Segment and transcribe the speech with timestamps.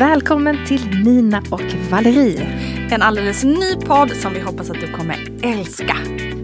[0.00, 2.48] Välkommen till Nina och Valerie.
[2.90, 5.96] En alldeles ny podd som vi hoppas att du kommer älska.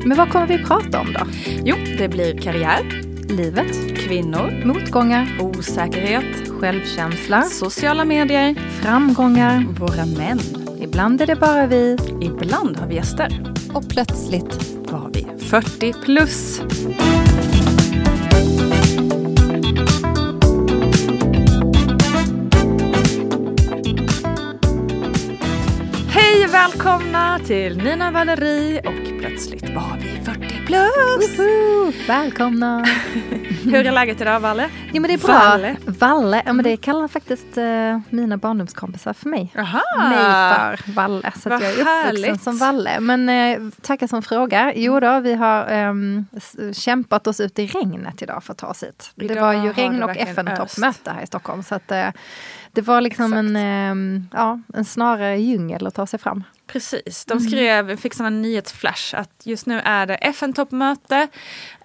[0.05, 1.21] Men vad kommer vi prata om då?
[1.65, 9.65] Jo, det blir karriär, Livet, kvinnor, motgångar, osäkerhet, självkänsla, sociala medier, framgångar.
[9.81, 10.39] våra män.
[10.81, 13.55] Ibland är det bara vi Ibland har vi gäster.
[13.75, 16.61] och plötsligt Var vi 40 plus.
[26.73, 31.39] Välkomna till Nina Valerie och plötsligt var vi 40 plus.
[31.39, 31.93] Woho!
[32.09, 32.85] Välkomna!
[33.65, 34.69] Hur är läget idag Valle?
[34.93, 35.33] Jo men det är bra.
[35.39, 35.77] Valle.
[35.87, 39.53] Valle, ja men det kallar faktiskt eh, mina barndomskompisar för mig.
[39.59, 39.81] Aha.
[40.09, 42.43] Mig för Valle, så att jag är uppvuxen härligt.
[42.43, 43.01] som Valle.
[43.01, 44.73] Men eh, tackar som fråga.
[44.77, 45.67] Jo då, vi har
[46.37, 49.11] s- kämpat oss ut i regnet idag för att ta oss hit.
[49.15, 51.63] Det Idag var ju regn det och FN-toppmöte här i Stockholm.
[51.63, 52.09] Så att, eh,
[52.73, 56.45] det var liksom en, ehm, ja, en snarare djungel att ta sig fram.
[56.67, 61.17] Precis, de skrev, vi fick en nyhetsflash att just nu är det FN-toppmöte,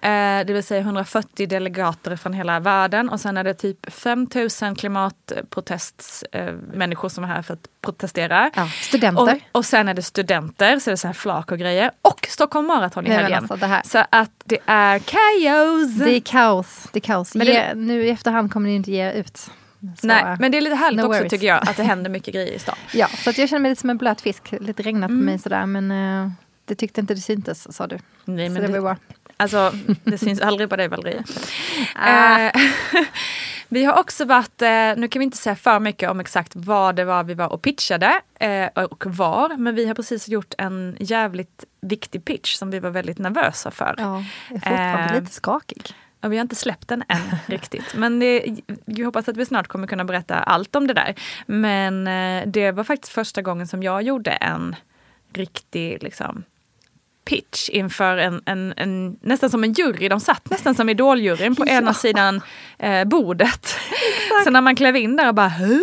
[0.02, 4.74] eh, det vill säga 140 delegater från hela världen och sen är det typ 5000
[4.74, 8.50] klimatprotestsmänniskor eh, som är här för att protestera.
[8.56, 9.22] Ja, studenter.
[9.22, 11.90] Och, och sen är det studenter, så det är så här flak och grejer.
[12.02, 13.46] Och Stockholm Marathon i helgen.
[13.50, 13.66] alltså,
[13.98, 15.96] Så att det är kaos!
[15.98, 16.88] Det är kaos.
[16.92, 17.34] Det är kaos.
[17.34, 19.50] Men det- nu i efterhand kommer ni inte ge ut.
[20.00, 21.30] Så, Nej, men det är lite härligt no också worries.
[21.30, 22.76] tycker jag, att det händer mycket grejer i stan.
[22.92, 24.52] Ja, så att jag känner mig lite som en blöt fisk.
[24.60, 25.20] Lite regnat Mm.
[25.20, 25.66] på mig sådär.
[25.66, 25.90] Men
[26.24, 26.30] eh,
[26.64, 27.98] det tyckte inte det syntes, sa du.
[28.24, 28.96] Nej, så men det det- var bra.
[29.36, 29.72] Alltså,
[30.04, 31.22] det syns aldrig på dig Valerie.
[32.06, 32.52] Eh,
[33.68, 36.96] vi har också varit, eh, nu kan vi inte säga för mycket om exakt vad
[36.96, 40.96] det var vi var och pitchade eh, och var, men vi har precis gjort en
[41.00, 43.94] jävligt viktig pitch som vi var väldigt nervösa för.
[43.98, 45.82] Ja, jag är fortfarande lite skakig.
[46.22, 47.94] Och vi har inte släppt den än riktigt.
[47.94, 51.14] Men det, jag hoppas att vi snart kommer kunna berätta allt om det där.
[51.46, 54.76] Men eh, det var faktiskt första gången som jag gjorde en
[55.32, 56.44] riktig liksom,
[57.24, 60.08] pitch inför en, en, en, nästan som en jury.
[60.08, 62.40] De satt nästan som idoljuryn på ena sidan
[62.78, 63.76] eh, bordet.
[64.44, 65.80] Så när man klev in där och bara Hö?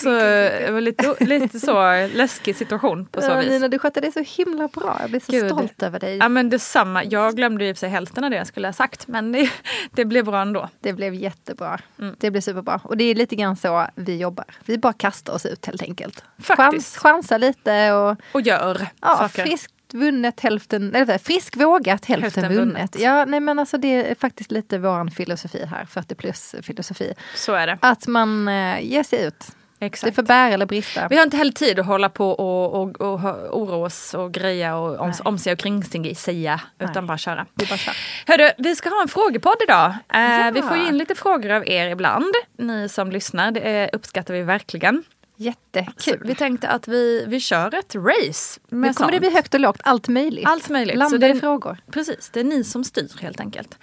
[0.00, 3.48] Så det var lite, lite så läskig situation på så vis.
[3.48, 4.96] Nina, du skötte det så himla bra.
[5.00, 5.46] Jag blir så Gud.
[5.50, 6.16] stolt över dig.
[6.16, 7.04] Ja men detsamma.
[7.04, 9.50] Jag glömde ju i sig hälften av det jag skulle ha sagt men det,
[9.90, 10.68] det blev bra ändå.
[10.80, 11.80] Det blev jättebra.
[11.98, 12.14] Mm.
[12.18, 12.80] Det blev superbra.
[12.84, 14.44] Och det är lite grann så vi jobbar.
[14.64, 16.24] Vi bara kastar oss ut helt enkelt.
[16.38, 16.96] Faktiskt.
[16.96, 19.42] Chans, chansa lite och Och gör ja, saker.
[19.42, 22.74] friskt vunnet hälften, eller frisk vågat hälften, Hälften vunnet.
[22.76, 22.96] vunnet.
[23.00, 27.14] Ja, nej men alltså det är faktiskt lite våran filosofi här, 40 plus filosofi.
[27.34, 27.78] Så är det.
[27.80, 29.46] Att man eh, ger sig ut.
[29.80, 30.14] Det Exakt.
[30.16, 31.08] får bära eller brista.
[31.08, 34.32] Vi har inte heller tid att hålla på och, och, och, ha- oroa oss och
[34.34, 36.60] greja och om, om sig och kring sig säga.
[36.78, 37.02] Utan Nej.
[37.02, 37.46] bara köra.
[37.54, 37.94] Vi bara kör.
[38.26, 39.86] Hörru, vi ska ha en frågepodd idag.
[40.14, 40.50] Eh, Ja.
[40.54, 42.34] Vi får ju in lite frågor av er ibland.
[42.58, 45.04] Ni som lyssnar, det eh, uppskattar vi verkligen.
[45.38, 46.22] Så Jättekul.
[46.24, 48.60] vi tänkte att vi, vi kör ett race.
[48.68, 49.20] Med Nu kommer det sånt.
[49.20, 50.46] bli högt och lågt, allt möjligt.
[50.48, 50.92] Allt möjligt.
[50.94, 51.78] Så Blandade det är- frågor.
[51.92, 53.78] Precis, det är ni som styr helt enkelt.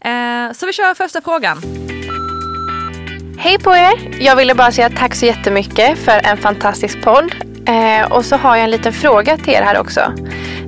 [0.00, 1.58] Eh, så vi kör första frågan.
[3.38, 4.18] Hej på er!
[4.24, 7.34] Jag ville bara säga tack så jättemycket för en fantastisk podd.
[7.68, 10.12] Eh, och så har jag en liten fråga till er här också.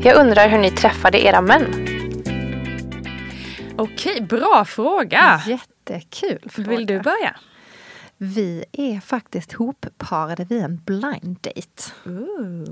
[0.03, 1.88] Jag undrar hur ni träffade era män.
[3.76, 5.41] Okej, bra fråga.
[5.47, 6.69] Jättekul fråga.
[6.70, 7.36] Vill du börja?
[8.25, 11.83] Vi är faktiskt hopparade via en blind date.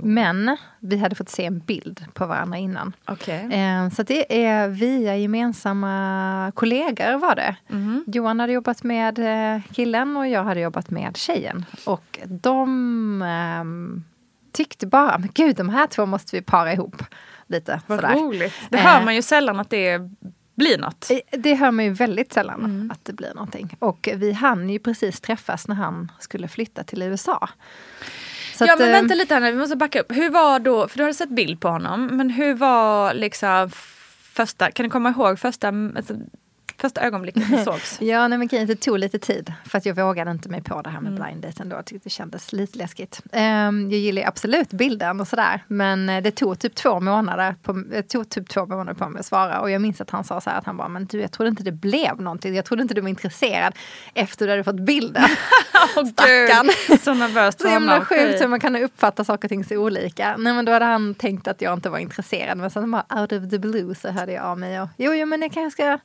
[0.03, 2.93] Men vi hade fått se en bild på varandra innan.
[3.05, 3.49] Okej.
[3.53, 7.57] Eh, Så det är via gemensamma kollegor var det.
[7.69, 8.05] Mhm.
[8.07, 11.65] Johan hade jobbat med eh, killen och jag hade jobbat med tjejen.
[11.87, 14.05] Och de ehm,
[14.53, 17.03] tyckte bara, men gud de här två måste vi para ihop.
[17.47, 18.15] Lite Vad sådär.
[18.15, 18.55] roligt.
[18.71, 18.85] Det Eh.
[18.85, 19.99] hör man ju sällan att det
[20.61, 21.11] blir något.
[21.11, 22.91] Eh, Det hör man ju väldigt sällan Mm.
[22.91, 23.77] att det blir någonting.
[23.79, 27.49] Och vi hann ju precis träffas när han skulle flytta till USA.
[28.55, 30.13] Så ja att, men eh, vänta lite här nu, vi måste backa upp.
[30.13, 33.71] Hur var då, för du hade sett bild på honom, men hur var liksom
[34.35, 36.15] första, kan du komma ihåg första alltså,
[36.81, 37.99] första ögonblicket vi sågs?
[38.01, 39.53] Ja, nej, men det tog lite tid.
[39.65, 41.23] För att jag vågade inte mig på det här med Mm.
[41.25, 41.77] blind date ändå.
[41.77, 43.21] Jag tyckte det kändes lite läskigt.
[43.33, 45.65] Ehm, jag gillar absolut bilden och sådär.
[45.67, 49.27] Men eh, det tog typ två månader på, tog typ två månader på mig att
[49.27, 49.61] svara.
[49.61, 51.49] Och jag minns att han sa så här att han bara, men du jag trodde
[51.51, 52.55] inte det blev någonting.
[52.55, 53.75] Jag trodde inte du var intresserad
[54.15, 55.23] efter du hade fått bilden.
[55.97, 56.71] Åh Stackarn.
[56.89, 60.37] gud, så nervöst Så himla sjukt hur man kan uppfatta saker och ting så olika.
[60.37, 62.59] Nej men då hade han tänkt att jag inte var intresserad.
[62.59, 65.27] Men sen bara out of the blue så hörde jag av mig och jo, jo
[65.27, 65.99] men jag kanske ska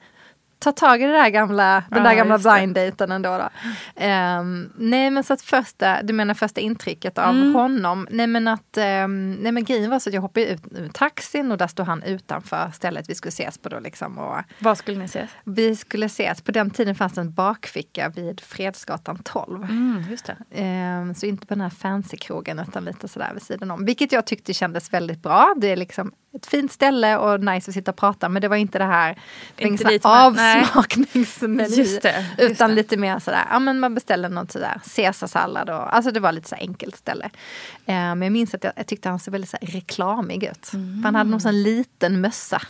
[0.60, 2.54] ta tag i det där gamla, den Ja, där gamla just det.
[2.54, 3.38] blind daten ändå.
[3.38, 3.50] Då.
[3.96, 7.56] Ehm, nej men så att första, du menar första intrycket av Mm.
[7.56, 8.08] honom.
[8.12, 11.52] Nej men att, um, nej men grejen var så att jag hoppade ut ur taxin
[11.52, 14.18] och där stod han utanför stället vi skulle ses på då liksom.
[14.18, 15.30] Och Var skulle ni ses?
[15.44, 19.64] vi skulle ses, på den tiden fanns det en bakficka vid Fredsgatan 12.
[19.64, 20.30] Mm, just.
[20.52, 23.86] Ehm, Så inte på den här fancy-krogen utan lite sådär vid sidan om.
[23.86, 25.54] Vilket jag tyckte kändes väldigt bra.
[25.58, 28.56] Det är liksom ett fint ställe och nice att sitta och prata men det var
[28.56, 29.10] inte det här
[29.58, 30.14] Inte ingen dit man-
[30.46, 30.62] nej.
[30.62, 31.76] avsmakningsmeny.
[31.76, 36.12] Just det, utan lite mer sådär, ja men man beställer något sådär caesarsallad och alltså
[36.12, 37.30] det var lite så enkelt ställe.
[37.86, 40.66] Ehm, Men jag minns att jag, jag tyckte han såg väldigt så reklamig ut.
[40.66, 42.62] För han hade någon sån liten mössa.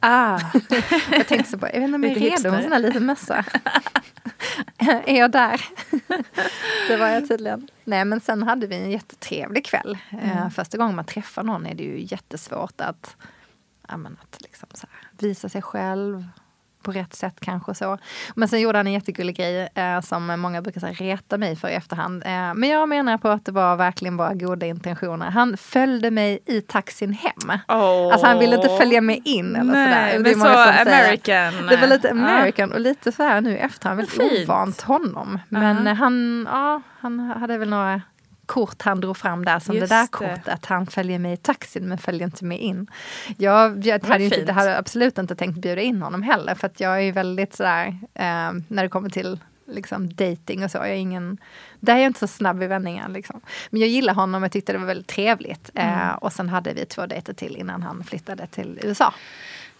[0.00, 0.40] Ah,
[1.10, 2.78] Jag tänkte så bara, jag vet inte om jag är redo med en sån här
[2.78, 3.44] liten mössa.
[5.06, 5.64] är jag där?
[6.88, 7.68] det var jag tydligen.
[7.84, 9.98] Nej men sen hade vi en jättetrevlig kväll.
[10.10, 13.16] Eh, första gången man träffar någon är det ju jättesvårt att,
[13.88, 16.24] ja, men att liksom så här, visa sig själv
[16.86, 17.98] på rätt sätt kanske så.
[18.34, 21.68] Men sen gjorde han en jättegullig grej eh, som många brukar säga, reta mig för
[21.68, 22.22] i efterhand.
[22.26, 25.30] Eh, men jag menar på att det var verkligen bara goda intentioner.
[25.30, 27.58] Han följde mig i taxin hem.
[27.68, 28.12] oh.
[28.12, 29.88] Alltså han ville inte följa med in eller sådär.
[29.90, 30.40] Nej, Det är så
[30.84, 31.04] säger.
[31.04, 31.66] American.
[31.66, 32.10] Det var lite.
[32.10, 35.38] American och lite så här nu efter han väldigt ovant honom.
[35.48, 35.90] Men Ja.
[35.90, 38.00] eh, han, ja, han hade väl några
[38.46, 40.08] kort han drog fram där som Just det där det.
[40.08, 40.66] kortet.
[40.66, 42.86] Han följer med i taxin men följer inte med in.
[43.36, 46.96] Jag, jag hade, inte, hade absolut inte tänkt bjuda in honom heller för att jag
[46.96, 49.38] är ju väldigt sådär eh, när det kommer till
[49.68, 50.78] liksom dating och så.
[50.78, 51.38] Jag är ingen,
[51.80, 53.12] där är jag inte så snabb i vändningen.
[53.12, 53.40] Liksom.
[53.70, 55.70] Men jag gillar honom, jag tyckte det var väldigt trevligt.
[55.74, 56.08] Mm.
[56.08, 59.14] Eh, och sen hade vi två dejter till innan han flyttade till USA.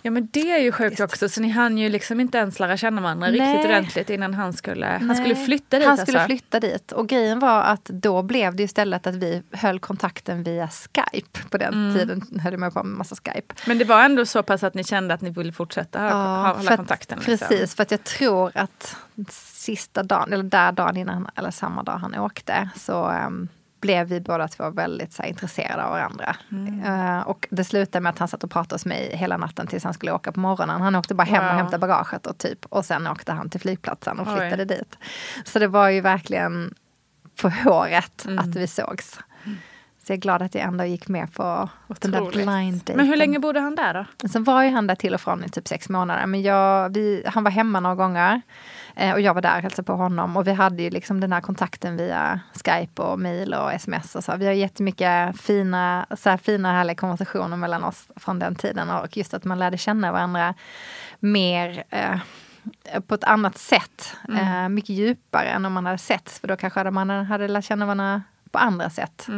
[0.06, 2.76] Ja men det är ju sjukt också så ni hann ju liksom inte ens lära
[2.76, 3.40] känna varandra Nej.
[3.40, 6.26] riktigt ordentligt innan han skulle, han skulle flytta dit Han skulle alltså.
[6.28, 6.92] flytta dit.
[6.92, 11.38] Och grejen var att då blev det istället att vi höll kontakten via Skype.
[11.50, 11.94] På den Mm.
[11.98, 13.54] tiden höll man på med massa Skype.
[13.66, 16.58] Men det var ändå så pass att ni kände att ni ville fortsätta ha, för
[16.58, 17.18] hålla att- kontakten?
[17.26, 17.48] Liksom.
[17.48, 18.96] Precis, för att jag tror att
[19.30, 23.48] sista dagen, eller där dagen innan, eller samma dag han åkte, så ehm,
[23.80, 26.36] blev vi båda två väldigt så här, intresserade av varandra.
[26.52, 26.84] Mm.
[26.84, 29.84] Eh, och det slutade med att han satt och pratade hos mig hela natten tills
[29.84, 30.80] han skulle åka på morgonen.
[30.80, 31.56] Han åkte bara hem och Wow.
[31.58, 34.36] hämtade bagaget och typ, och sen åkte han till flygplatsen och Oj.
[34.40, 34.98] flyttade dit.
[35.44, 36.74] Så det var ju verkligen
[37.42, 38.38] på håret Mm.
[38.38, 39.18] att vi sågs.
[40.06, 41.68] Så jag är glad att jag ändå gick med på
[42.00, 42.46] den där Otroligt.
[42.46, 42.96] blind daten.
[42.96, 44.28] Men hur länge bodde han där då?
[44.28, 46.26] Sen var ju han där till och från i typ sex månader.
[46.26, 48.42] Men jag, vi, han var hemma några gånger.
[48.96, 50.36] Eh, och jag var där och hälsade på honom.
[50.36, 54.24] Och vi hade ju liksom den här kontakten via Skype och mail och sms och
[54.24, 54.36] så.
[54.36, 58.90] Vi har jättemycket fina, så här fina härliga konversationer mellan oss från den tiden.
[58.90, 60.54] Och just att man lärde känna varandra
[61.18, 64.16] mer eh, på ett annat sätt.
[64.28, 66.30] Eh, mycket djupare än om man hade sett.
[66.30, 68.22] För då kanske man hade lärt känna varandra
[68.56, 69.28] på andra sätt.
[69.28, 69.34] Eh,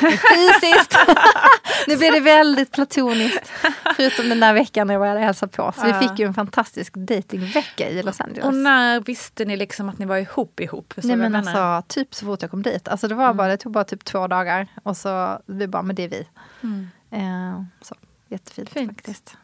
[0.00, 0.96] men fysiskt.
[1.86, 3.52] nu blev det väldigt platoniskt.
[3.96, 5.72] Förutom den där veckan när jag var hälsade på.
[5.76, 5.98] Så Ja.
[6.00, 8.44] vi fick ju en fantastisk datingvecka i Los Angeles.
[8.44, 10.94] Och när visste ni liksom att ni var ihop ihop?
[10.96, 12.88] Nej men alltså typ så fort jag kom dit.
[12.88, 14.66] Alltså det, var bara, det tog bara typ två dagar.
[14.82, 16.26] Och så vi bara, men det är vi.
[16.62, 16.88] Mm.
[17.10, 17.94] Eh, så,
[18.28, 18.90] jättefint Fint.
[18.92, 19.36] faktiskt.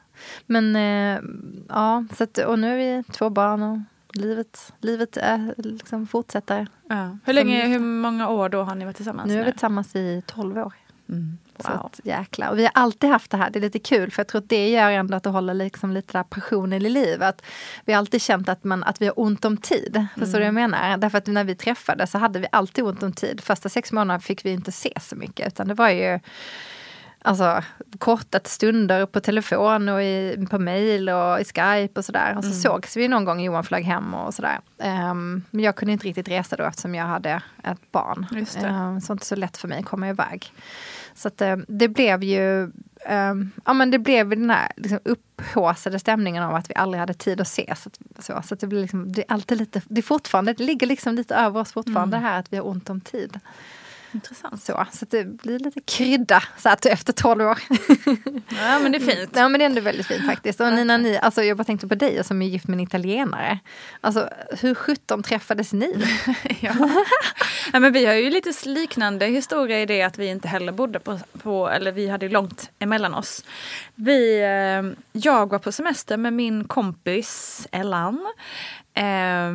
[0.47, 1.21] Men eh,
[1.69, 3.79] ja, så att, och nu är vi två barn och
[4.15, 6.67] livet, livet eh, liksom fortsätter.
[6.89, 7.19] Ja.
[7.25, 9.29] Hur, länge, hur många år då har ni varit tillsammans?
[9.29, 10.73] nu är vi tillsammans i 12 år.
[11.09, 11.39] Mm.
[11.59, 11.87] Så Wow.
[11.87, 12.51] att, jäklar.
[12.51, 14.49] Och vi har alltid haft det här, det är lite kul för jag tror att
[14.49, 17.43] det gör ändå att det håller liksom lite där passionen i livet.
[17.85, 20.07] Vi har alltid känt att, man, att vi har ont om tid.
[20.17, 20.97] Förstår du vad jag menar?
[20.97, 23.41] Därför att när vi träffades så hade vi alltid ont om tid.
[23.41, 26.21] Första sex månaderna fick vi inte se så mycket utan det var ju
[27.27, 27.63] Alltså
[27.99, 32.37] korta stunder på telefon och i, på mail och i Skype och sådär.
[32.37, 34.59] Och så sågs vi någon gång Johan flög hem och sådär.
[34.79, 38.27] Ehm, men jag kunde inte riktigt resa då eftersom jag hade ett barn.
[38.33, 38.67] Just det.
[38.67, 40.53] Ehm, så inte så lätt för mig att komma iväg.
[41.15, 42.71] Så att, eh, det blev ju
[43.07, 47.15] ehm, ja, men det blev den här liksom, upphaussade stämningen av att vi aldrig hade
[47.15, 47.89] tid att ses.
[48.19, 51.15] Så, så, det, blir liksom, det är alltid lite, det är fortfarande, det ligger liksom
[51.15, 53.41] lite över oss fortfarande det här att vi har ont om tid.
[54.15, 54.63] Intressant.
[54.63, 57.59] Så, så det blir lite krydda så att efter 12 år.
[58.51, 59.31] Ja men det är fint.
[59.35, 60.61] Ja men det är ändå väldigt fint faktiskt.
[60.61, 63.59] Och Nina, ni, alltså jag bara tänkte på dig som är gift med en italienare.
[64.01, 64.29] Alltså
[64.61, 66.07] hur sjutton träffades ni?
[66.61, 66.75] ja.
[67.73, 71.01] ja, men vi har ju lite liknande historia i det att vi inte heller bodde
[71.01, 73.45] på, på eller vi hade långt emellan oss.
[73.95, 78.27] Vi, eh, jag var på semester med min kompis Ellan
[78.95, 79.51] eh,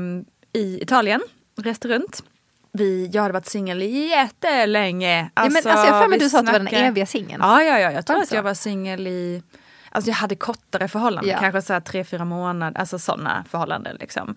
[0.54, 1.22] i Italien,
[1.56, 2.24] reste runt.
[2.72, 5.30] Vi, jag hade varit singel jättelänge.
[5.34, 7.06] Alltså, ja, men, alltså, jag har för mig du sa att du var den eviga
[7.06, 7.42] singeln.
[7.44, 8.34] Ja, ja, ja, jag tror Alltså.
[8.34, 9.44] att jag var singel i
[9.92, 11.40] Alltså jag hade kortare förhållanden, Ja.
[11.40, 13.98] kanske så här tre, fyra månader, alltså sådana förhållanden.
[14.00, 14.36] Liksom.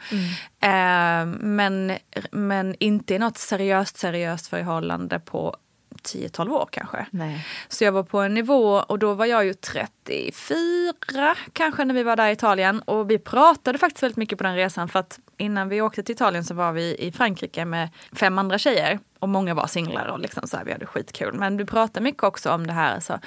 [0.60, 1.30] Mm.
[1.30, 1.92] Eh, men,
[2.30, 5.56] men inte i något seriöst, seriöst förhållande på
[6.02, 7.06] 10-12 år kanske.
[7.10, 7.46] Nej.
[7.68, 12.02] Så jag var på en nivå och då var jag ju 34 kanske när vi
[12.02, 12.80] var där i Italien.
[12.80, 16.12] Och vi pratade faktiskt väldigt mycket på den resan för att innan vi åkte till
[16.12, 18.98] Italien så var vi i Frankrike med fem andra tjejer.
[19.18, 21.32] Och många var singlar och liksom så här, vi hade skitkul.
[21.34, 23.00] Men vi pratade mycket också om det här.
[23.00, 23.18] Så,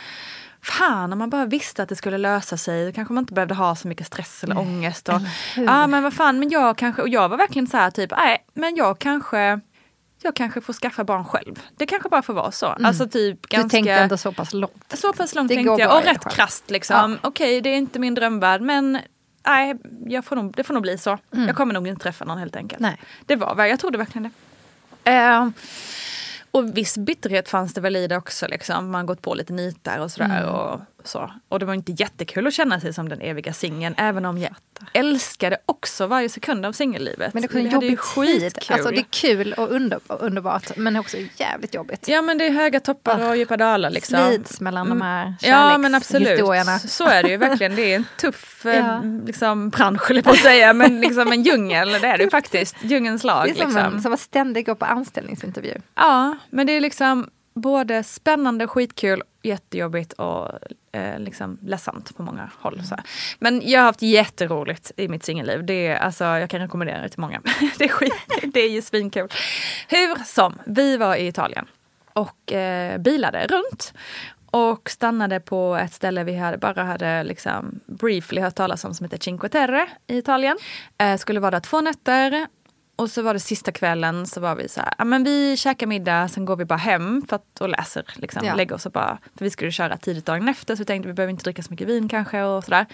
[0.66, 3.56] Fan, om man bara visste att det skulle lösa sig, då kanske man inte behövde
[3.56, 5.10] ha så mycket stress eller ångest.
[5.10, 5.22] Och,
[5.56, 8.46] ja men vad fan, men jag kanske, och jag var verkligen så här typ, nej
[8.54, 9.60] men jag kanske
[10.26, 11.62] jag kanske får skaffa barn själv.
[11.78, 12.66] Det kanske bara får vara så.
[12.66, 13.70] Alltså typ Du ganska...
[13.70, 14.94] tänkte ändå så pass långt.
[14.94, 15.98] Så pass långt Det tänkte jag.
[15.98, 16.34] Och rätt fall.
[16.34, 17.18] krasst liksom.
[17.22, 19.00] Okej, det är inte min drömvärld men
[19.46, 21.18] nej, jag får nog, det får nog bli så.
[21.32, 22.80] Jag kommer nog inte träffa någon helt enkelt.
[22.80, 22.92] Mm.
[22.92, 23.08] Nej.
[23.26, 24.32] Det var jag trodde verkligen
[25.04, 25.12] det.
[25.12, 25.48] Eh,
[26.52, 28.48] och viss bitterhet fanns det väl i det också.
[28.48, 28.92] Liksom.
[28.92, 30.42] Man gått på lite nitar och sådär.
[30.42, 30.50] Mm.
[30.50, 31.32] Och, så.
[31.50, 33.96] och det var inte jättekul att känna sig som den eviga singeln.
[33.98, 34.56] Även om jag
[34.94, 37.34] älskade också varje sekund av singellivet.
[37.34, 38.60] Men det också en jobbig tid.
[38.70, 42.08] Alltså det är kul och under, underbart men också jävligt jobbigt.
[42.08, 44.20] Ja men det är höga toppar och djupa dalar liksom.
[44.28, 46.80] Slits mellan de här Ja men absolut, kärlekshistorierna.
[46.80, 47.76] så är det ju verkligen.
[47.76, 49.02] Det är en tuff eh, Ja.
[49.26, 52.76] liksom, bransch, jag på att säga, men liksom en djungel, det är det ju faktiskt.
[52.82, 53.46] Djungelns lag.
[53.46, 53.94] Det är som, liksom.
[53.94, 55.74] en, som att ständigt gå på anställningsintervju.
[55.96, 60.52] Ja, men det är liksom både spännande, skitkul, jättejobbigt och
[60.96, 62.82] eh, liksom ledsamt på många håll.
[62.84, 62.96] Så.
[63.40, 65.66] Men jag har haft jätteroligt i mitt singelliv.
[65.66, 67.42] Det är, alltså, jag kan rekommendera det till många.
[67.78, 68.14] det, är skit,
[68.54, 69.28] det är ju svinkul.
[69.88, 71.66] Hur som, vi var i Italien
[72.14, 73.94] och eh, bilade runt.
[74.52, 79.04] Och stannade på ett ställe vi hade, bara hade liksom briefly hört talas om som
[79.04, 80.58] heter Cinque Terre i Italien.
[80.98, 82.48] Eh, skulle vara där två nätter.
[82.96, 86.28] Och så var det sista kvällen så var vi så här, men vi käkar middag,
[86.28, 88.06] sen går vi bara hem för att, och läser.
[88.16, 88.56] Liksom, Ja.
[88.56, 91.14] Lägger oss och bara, för vi skulle köra tidigt dagen efter så vi tänkte vi
[91.14, 92.86] behöver inte dricka så mycket vin kanske och sådär.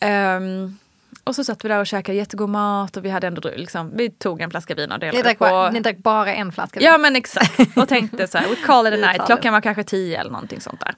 [0.00, 0.78] Ehm,
[1.30, 4.10] och så satt vi där och käkade jättegod mat och vi hade ändå liksom, vi
[4.10, 5.44] tog en flaska vin och Ni delade drack, på.
[5.44, 6.86] bara, ni drack bara en flaska vin.
[6.86, 7.76] Ja men exakt.
[7.76, 9.26] Och tänkte så här, we call it a night.
[9.26, 10.94] Klockan var kanske tio eller någonting sånt där.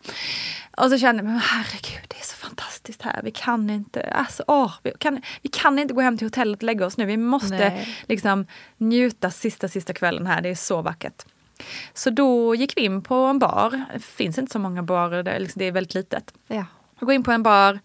[0.76, 3.20] Och så kände jag, men herregud det är så fantastiskt här.
[3.24, 6.62] Vi kan inte, alltså åh, vi kan, vi kan inte gå hem till hotellet och
[6.62, 7.04] lägga oss nu.
[7.04, 7.96] Vi måste Nej.
[8.08, 8.46] liksom
[8.76, 10.40] njuta sista, sista kvällen här.
[10.40, 11.22] Det är så vackert.
[11.94, 13.84] Så då gick vi in på en bar.
[13.94, 16.34] Det finns inte så många barer, det är, liksom, det är väldigt litet.
[16.46, 16.64] Ja.
[16.98, 17.78] Jag går in på en bar.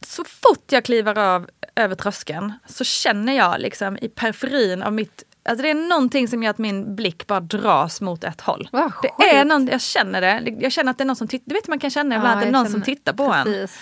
[0.00, 5.22] Så fort jag kliver av över tröskeln så känner jag liksom i periferin av mitt
[5.48, 8.68] Alltså det är någonting som gör att min blick bara dras mot ett håll.
[8.72, 10.56] Vad det är någon, jag känner det.
[10.60, 11.48] Jag känner att det är någon som tittar.
[11.48, 13.44] Du vet man kan känna ibland att det är någon som tittar på en.
[13.44, 13.78] precis.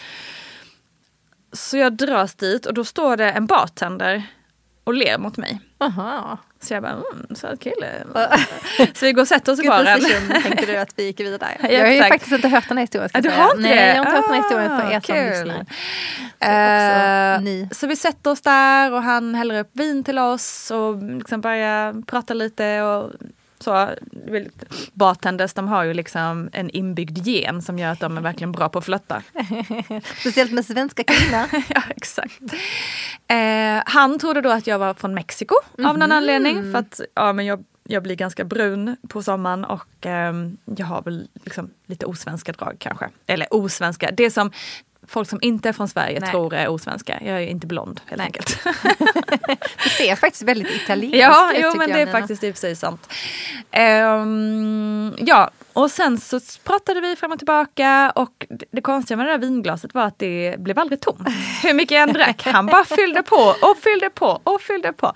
[1.53, 4.23] Så jag dras dit och då står det en bartender
[4.85, 5.61] och ler mot mig.
[5.79, 6.39] Aha.
[6.65, 8.05] Så jag bara, mm, söt kille.
[8.95, 10.01] så vi går och sätter oss i baren.
[10.43, 11.51] tänkte du att vi gick vidare.
[11.63, 12.13] Ja, jag har ju exakt.
[12.13, 13.09] faktiskt inte hört den här historien.
[13.09, 13.43] Ska du säga.
[13.43, 15.61] har inte Nej, jag har inte hört den här historien för Ah, er som lyssnar.
[17.37, 17.69] Också ni.
[17.73, 22.03] Så vi sätter oss där och han häller upp vin till oss och liksom börjar
[22.07, 23.11] prata lite och
[23.65, 23.91] så.
[24.93, 28.69] Bartenders de har ju liksom en inbyggd gen som gör att de är verkligen bra
[28.69, 29.23] på att flötta.
[30.21, 31.47] Speciellt med svenska kvinnor.
[31.69, 32.41] ja, exakt.
[33.29, 35.55] Eh, han trodde då att jag var från Mexiko
[35.85, 36.73] av någon anledning.
[36.73, 41.03] För att ja, men jag, jag blir ganska brun på sommaren och ehm, jag har
[41.03, 43.11] väl liksom lite osvenska drag kanske.
[43.27, 44.51] Eller osvenska, det som
[45.09, 46.31] folk som inte är från Sverige Nej.
[46.31, 47.19] tror är osvenska.
[47.25, 48.27] Jag är inte blond helt Nej.
[48.27, 48.59] enkelt.
[49.85, 52.19] Du ser faktiskt väldigt italiensk Ja, ut, tycker men det är Nina.
[52.21, 53.09] faktiskt i och för sig sant.
[53.71, 59.33] Ehm, ja, och sen så pratade vi fram och tillbaka och det, konstiga med det
[59.33, 61.29] där vinglaset var att det blev aldrig tomt.
[61.63, 65.13] Hur mycket jag än drack, han bara fyllde på och fyllde på och fyllde på.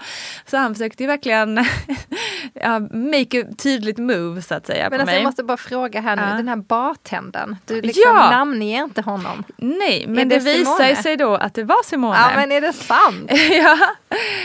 [0.46, 1.66] Så han försökte ju verkligen
[2.54, 5.14] ja, make a tydligt move så att säga Men alltså, mig.
[5.22, 6.28] jag måste bara fråga här nu, Ja.
[6.36, 8.30] den här bartendern, du liksom Ja.
[8.30, 9.44] namnger inte honom.
[9.56, 12.16] Nej, Är men det det, visar sig då att det var Simone.
[12.16, 13.30] Ja men är det sant?
[13.50, 13.78] ja.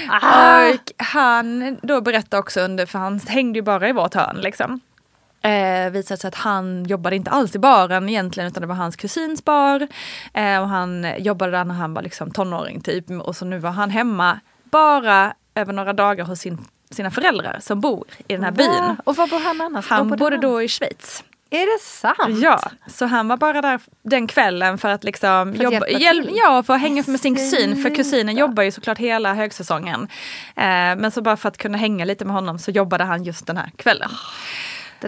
[0.10, 0.70] Ah.
[0.70, 4.79] Och han då berättade också under, för han hängde ju bara i vårt hörn liksom.
[5.43, 8.95] Eh, visade sig att han jobbade inte alls i baren egentligen utan det var hans
[8.95, 9.88] kusins bar.
[10.33, 13.71] Eh, och han jobbade där när han var liksom tonåring typ och så nu var
[13.71, 18.51] han hemma bara över några dagar hos sin sina föräldrar som bor i den här
[18.51, 18.95] byn.
[19.05, 19.88] Och var bor han annars?
[19.88, 21.23] Han bodde då i Schweiz.
[21.50, 22.39] Är det sant?
[22.43, 26.03] Ja, så han var bara där den kvällen för att liksom För att jobba, hjälpa
[26.03, 26.35] hjäl- till?
[26.38, 27.83] ja, för att hänga med sin kusin.
[27.83, 30.01] För kusinen jobbar ju såklart hela högsäsongen.
[30.55, 30.63] Eh,
[30.97, 33.57] men så bara för att kunna hänga lite med honom så jobbade han just den
[33.57, 34.09] här kvällen.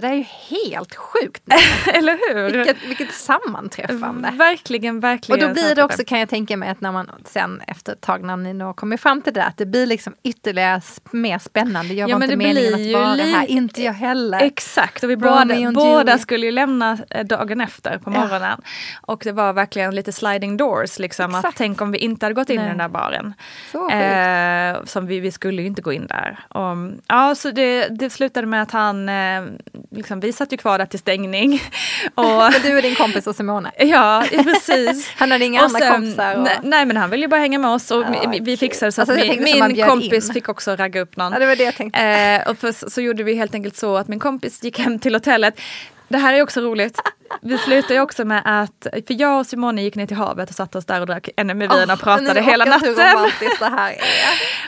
[0.06, 1.42] där är ju helt sjukt.
[1.94, 2.50] Eller hur?
[2.56, 4.30] Vilket, vilket sammanträffande.
[4.34, 5.42] Verkligen, verkligen.
[5.42, 8.00] Och då blir det också kan jag tänka mig att när man sen efter ett
[8.00, 11.94] tag när ni då kommer fram till det att det blir liksom ytterligare mer spännande.
[11.94, 13.92] Jag Ja, var men inte det meningen blir att ju vara li- här, inte jag
[13.92, 14.40] heller.
[14.40, 18.60] Exakt, och vi båda, båda skulle ju lämna eh, dagen efter på morgonen.
[19.02, 21.34] Och det var verkligen lite sliding doors, liksom.
[21.34, 22.64] Att tänk om vi inte hade gått in Nej.
[22.64, 23.34] i den där baren.
[23.90, 26.38] Eh, som vi, vi skulle ju inte gå in där.
[26.48, 26.76] Och,
[27.08, 29.44] ja, så det, det slutade med att han, eh,
[29.90, 31.62] liksom, vi satt ju kvar där till stängning.
[32.14, 33.70] Och, du och din kompis och Simone.
[33.78, 35.10] ja, precis.
[35.16, 36.34] Han hade inga Och andra sen- kompisar?
[36.36, 36.42] Och...
[36.42, 38.92] nej, nej men han ville ju bara hänga med oss och Ja, vi, vi fixade
[38.92, 40.34] så Alltså, att min, man min bjöd kompis in.
[40.34, 41.32] fick också ragga upp någon.
[41.32, 42.00] Ja, det var det jag tänkte.
[42.00, 45.14] Eh, och för, så gjorde vi helt enkelt så att min kompis gick hem till
[45.14, 45.60] hotellet.
[46.08, 47.00] Det här är också roligt.
[47.42, 50.56] Vi slutade ju också med att, för jag och Simone gick ner till havet och
[50.56, 52.94] satte oss där och drack NM i vin och pratade Ni hela hur natten.
[53.58, 53.96] det här är.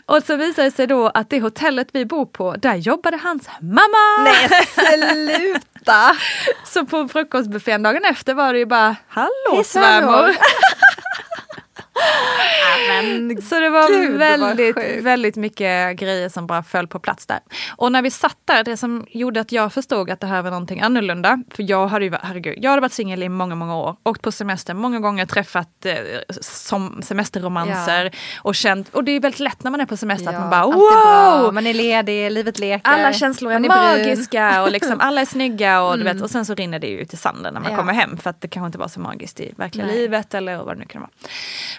[0.16, 3.48] Och så visade det sig då att det hotellet vi bor på, där jobbade hans
[3.60, 4.24] mamma!
[4.24, 6.16] Nej, sluta!
[6.64, 10.36] Så på frukostbuffén dagen efter var det ju bara, hallå svärmor."
[12.36, 13.28] svärmor!
[13.28, 15.02] Men Så det var Gud, väldigt, sjukt.
[15.04, 17.38] väldigt mycket grejer som bara föll på plats där.
[17.76, 20.50] Och när vi satt där, det som gjorde att jag förstod att det här var
[20.50, 21.42] någonting annorlunda.
[21.54, 23.96] För jag hade ju, herregud, jag hade varit singel i många, många år.
[24.02, 25.94] Åkt på semester många gånger, träffat eh,
[26.40, 28.10] som semesterromanser.
[28.42, 30.60] Och känt, och det är väldigt lätt när man är på semester att man bara
[30.60, 31.54] är wow!
[31.54, 32.90] Man är ledig, livet leker.
[32.90, 33.68] Alla känslor är, brun.
[33.68, 37.14] magiska och liksom alla är snygga och, du vet, och sen så rinner det ut
[37.14, 37.78] i sanden när man Ja.
[37.78, 39.96] kommer hem för att det kanske inte var så magiskt i verkliga Nej.
[39.96, 41.10] livet eller vad det nu kan vara.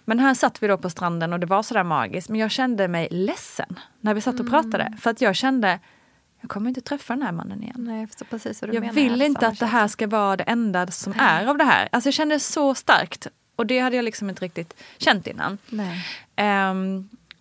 [0.09, 2.87] Men här satt vi då på stranden och det var sådär magiskt men jag kände
[2.87, 5.79] mig ledsen när vi satt och pratade för att jag kände
[6.41, 7.75] jag kommer inte träffa den här mannen igen.
[7.77, 8.93] Nej, jag förstår precis vad du Jag menar.
[8.93, 11.89] vill inte att det här ska vara det enda som är av det här.
[11.91, 15.57] Alltså jag kände så starkt och det hade jag liksom inte riktigt känt innan.
[15.69, 16.05] Nej.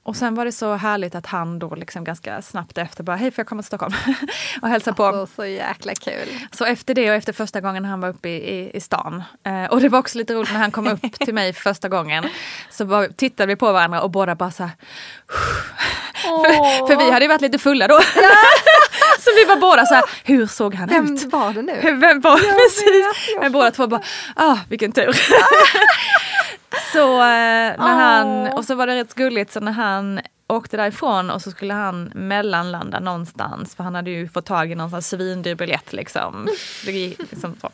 [0.09, 3.31] Och sen var det så härligt att han då liksom ganska snabbt efter bara, hej
[3.31, 3.95] får jag komma till Stockholm
[4.63, 5.05] och hälsa på.
[5.05, 6.29] Alltså, så jäkla kul.
[6.53, 9.23] Så efter det och efter första gången han var uppe i, i, i stan.
[9.47, 11.89] Eh, och det var också lite roligt när han kom upp till mig för första
[11.89, 12.25] gången.
[12.71, 14.73] Så var, tittade vi på varandra och båda bara så här.
[16.23, 17.95] För, för vi hade ju varit lite fulla då.
[19.29, 21.25] så vi var båda så här, hur såg han Vem ut?
[21.25, 21.81] var det nu?
[21.83, 23.37] Vem var Jag precis?
[23.41, 24.03] Men båda två bara,
[24.37, 25.13] ah vilken tur.
[26.93, 28.55] så eh, när han, Åh.
[28.57, 32.13] och så var det rätt gulligt så när han åkte därifrån och så skulle han
[32.15, 36.49] mellanlanda någonstans för han hade ju fått tag i någon svindyr biljett liksom.
[37.19, 37.71] Liksom så.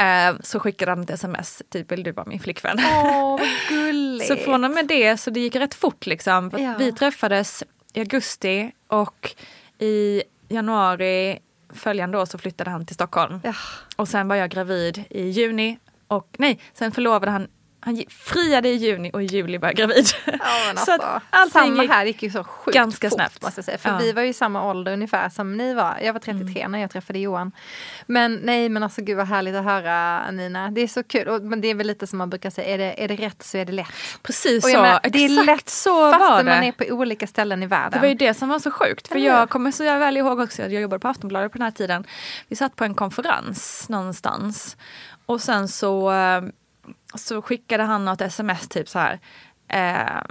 [0.00, 2.78] Eh, så skickade han ett sms, typ vill du vara min flickvän?
[2.78, 4.26] Åh, vad gulligt.
[4.28, 6.50] Så från och med det så det gick rätt fort liksom.
[6.58, 6.74] Ja.
[6.78, 9.34] Vi träffades i augusti och
[9.78, 11.38] i januari
[11.72, 13.40] följande år så flyttade han till Stockholm.
[13.44, 13.54] Ja.
[13.96, 17.48] Och sen var jag gravid i juni och nej, sen förlovade han
[17.84, 20.06] han friade i juni och i juli var jag gravid.
[20.26, 20.32] Ja,
[20.66, 23.42] men Så att alltså, allting samma gick här gick ju så sjukt ganska fort, snabbt.
[23.42, 23.78] Måste jag säga.
[23.78, 23.98] För Ja.
[23.98, 25.98] vi var ju samma ålder ungefär som ni var.
[26.02, 26.72] Jag var 33 Mm.
[26.72, 27.52] när jag träffade Johan.
[28.06, 30.70] Men nej men alltså gud vad härligt att höra Nina.
[30.70, 31.28] Det är så kul.
[31.28, 33.42] Och, men det är väl lite som man brukar säga, är det, är det rätt
[33.42, 33.86] så är det lätt.
[34.22, 36.52] Precis så, exakt det är lätt så var fastän det.
[36.54, 37.90] man är på olika ställen i världen.
[37.92, 39.08] Det var ju det som var så sjukt.
[39.08, 41.64] För jag kommer så jag väl ihåg också att jag jobbade på Aftonbladet på den
[41.64, 42.04] här tiden.
[42.48, 44.76] Vi satt på en konferens någonstans.
[45.26, 46.42] Och sen så, eh,
[47.14, 49.20] så skickade han något sms typ så här.
[49.68, 50.22] Eh,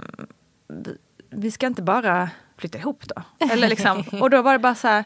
[1.30, 3.22] vi- ska inte bara flytta ihop då?
[3.52, 5.04] Eller liksom, och då var det bara så här.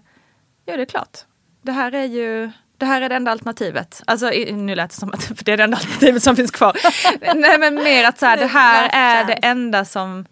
[0.65, 1.19] Ja det är klart.
[1.63, 4.03] Det här är ju det här är det enda alternativet.
[4.07, 6.77] Alltså nu lät det som att det är det enda alternativet som finns kvar.
[7.35, 10.27] Nej men mer att så här, det här är det enda som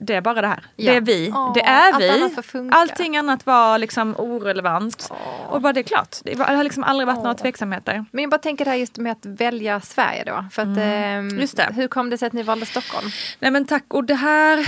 [0.00, 0.64] det är bara det här.
[0.76, 0.90] Ja.
[0.92, 1.30] Det är vi.
[1.34, 2.08] Åh, det är vi.
[2.10, 2.74] annat.
[2.74, 5.12] Allting annat var liksom orelevant.
[5.48, 6.16] Och bara det är klart.
[6.24, 7.36] Det, har liksom aldrig varit några Åh.
[7.36, 8.04] tveksamheter.
[8.10, 10.44] Men jag bara tänker det här just med att välja Sverige då.
[10.52, 11.38] För att, Mm.
[11.38, 11.68] Just det.
[11.74, 13.08] Hur kom det sig att ni valde Stockholm?
[13.38, 13.84] Nej men tack.
[13.88, 14.58] Och det här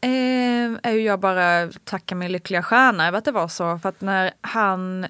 [0.00, 3.78] eh, är ju jag bara tacka min lyckliga stjärna över att det var så.
[3.78, 5.06] För att när han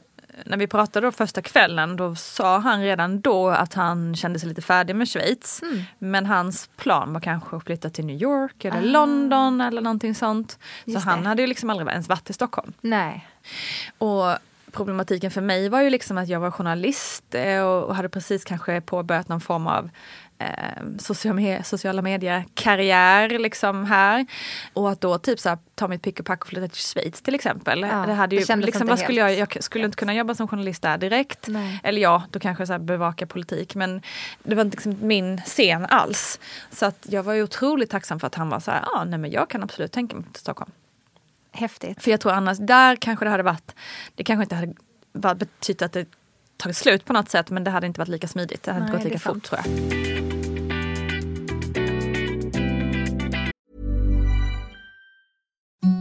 [0.46, 4.48] när vi pratade då första kvällen då sa han redan då att han kände sig
[4.48, 5.62] lite färdig med Schweiz.
[5.62, 5.82] Mm.
[5.98, 8.80] Men hans plan var kanske att flytta till New York eller Ah.
[8.80, 10.58] London eller någonting sånt.
[10.84, 11.28] Så Just han det.
[11.28, 12.72] hade ju liksom aldrig ens varit i Stockholm.
[12.80, 13.28] Nej.
[13.98, 14.36] Och
[14.72, 18.80] problematiken för mig var ju liksom att jag var journalist eh, och hade precis kanske
[18.80, 19.90] påbörjat någon form av
[20.42, 24.26] eh, social sociala medier-karriär liksom här.
[24.72, 27.22] Och att då typ så här, ta mitt pick och pack och flytta till Schweiz
[27.22, 27.80] till exempel.
[27.80, 30.34] Ja, det hade det ju, kändes liksom, vad skulle jag, jag skulle inte kunna jobba
[30.34, 31.48] som journalist där direkt.
[31.48, 31.80] Nej.
[31.82, 33.74] Eller ja, då kanske så här bevaka politik.
[33.74, 34.02] Men
[34.42, 36.40] det var inte liksom min scen alls.
[36.70, 39.18] Så att jag var ju otroligt tacksam för att han var så här, ah, nej
[39.18, 40.70] men jag kan absolut tänka mig till Stockholm.
[41.52, 42.02] Häftigt.
[42.02, 43.74] För jag tror annars, där kanske det hade varit,
[44.14, 46.06] det kanske inte hade betytt att det
[46.62, 48.62] tagit slut på något sätt men det hade inte varit lika smidigt.
[48.62, 49.66] Det hade Nej, inte gått lika fort tror jag.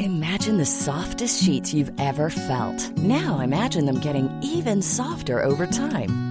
[0.02, 2.98] Imagine the softest sheets you've ever felt.
[2.98, 6.31] Now imagine them getting even softer over time.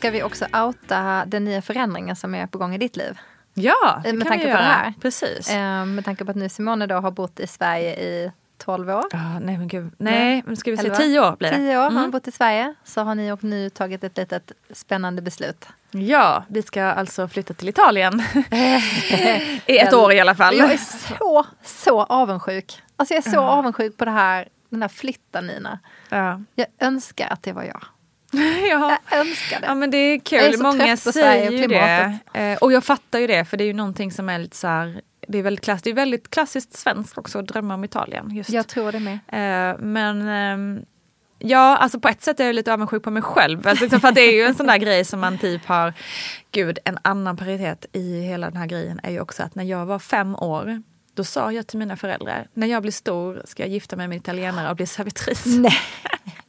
[0.00, 3.18] Ska vi också outa den nya förändringen som är på gång i ditt liv?
[3.54, 4.72] Ja, det Med kan tanke vi på det göra.
[4.72, 4.94] här.
[5.02, 5.50] Precis.
[5.50, 9.04] Eh, med tanke på att nu Simone då har bott i Sverige i 12 år.
[9.12, 9.92] Ja, nej men gud.
[9.98, 10.96] Nej, men ska vi säga Elva?
[11.04, 11.56] 10 år blir det.
[11.56, 12.02] 10 år har Mm.
[12.02, 12.74] hon bott i Sverige.
[12.84, 15.66] Så har ni och nu tagit ett litet spännande beslut.
[15.90, 18.22] Ja, vi ska alltså flytta till Italien.
[19.66, 20.56] I ett år i alla fall.
[20.56, 20.76] Jag är
[21.18, 22.82] så, så avundsjuk.
[22.96, 23.40] Alltså jag är så Ja.
[23.50, 25.78] avundsjuk på det här, den här flytten Nina.
[26.08, 26.40] Ja.
[26.54, 27.82] Jag önskar att det var jag.
[28.70, 28.98] ja.
[29.10, 29.66] Jag önskar det.
[29.66, 32.18] Ja men det är är kul, så många säger ju det.
[32.34, 34.66] Eh, och jag fattar ju det för det är ju någonting som är lite så
[34.66, 38.34] här, det är väldigt, klass, det är väldigt klassiskt svenskt också att drömma om Italien.
[38.34, 38.50] Just.
[38.50, 39.18] Jag tror det med.
[39.28, 40.84] Eh, men ehm,
[41.38, 43.68] ja, alltså på ett sätt är jag lite avundsjuk på mig själv.
[43.68, 45.94] Alltså, liksom, för det är ju en sån där grej som man typ har,
[46.52, 49.86] gud en annan paritet i hela den här grejen är ju också att när jag
[49.86, 50.82] var fem år
[51.14, 54.16] då sa jag till mina föräldrar, när jag blir stor ska jag gifta mig med
[54.16, 55.46] en italienare och bli servitris.
[55.46, 55.78] Nej.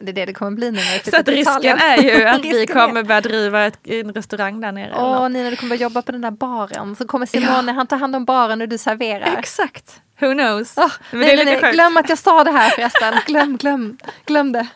[0.00, 2.40] Det är det det kommer bli nu när vi Så att risken är ju att
[2.44, 4.92] vi kommer börja driva ett, en restaurang där nere.
[4.96, 5.28] Åh.
[5.28, 6.96] Nina, du kommer börja jobba på den där baren.
[6.96, 9.36] Så kommer Simone, han tar hand om baren och du serverar.
[9.38, 10.00] Exakt.
[10.20, 10.74] Who knows?
[10.76, 13.14] Åh, Men nej, det är nej, nej, glöm att jag sa det här förresten.
[13.26, 14.66] Glöm, glöm, glöm det.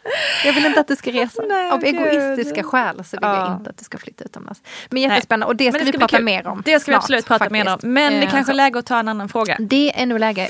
[0.44, 1.42] Jag vill inte att du ska resa.
[1.48, 1.94] Nej, Av gud.
[1.94, 3.56] egoistiska skäl så vill jag Ja.
[3.56, 4.60] inte att du ska flytta utomlands.
[4.90, 6.62] Men jättespännande och det ska Men vi bli prata mer om.
[6.64, 7.78] Det ska vi snart, absolut prata mer om.
[7.82, 9.56] Men det Eh, kanske är läge att ta en annan fråga.
[9.60, 10.48] Det är nog läge.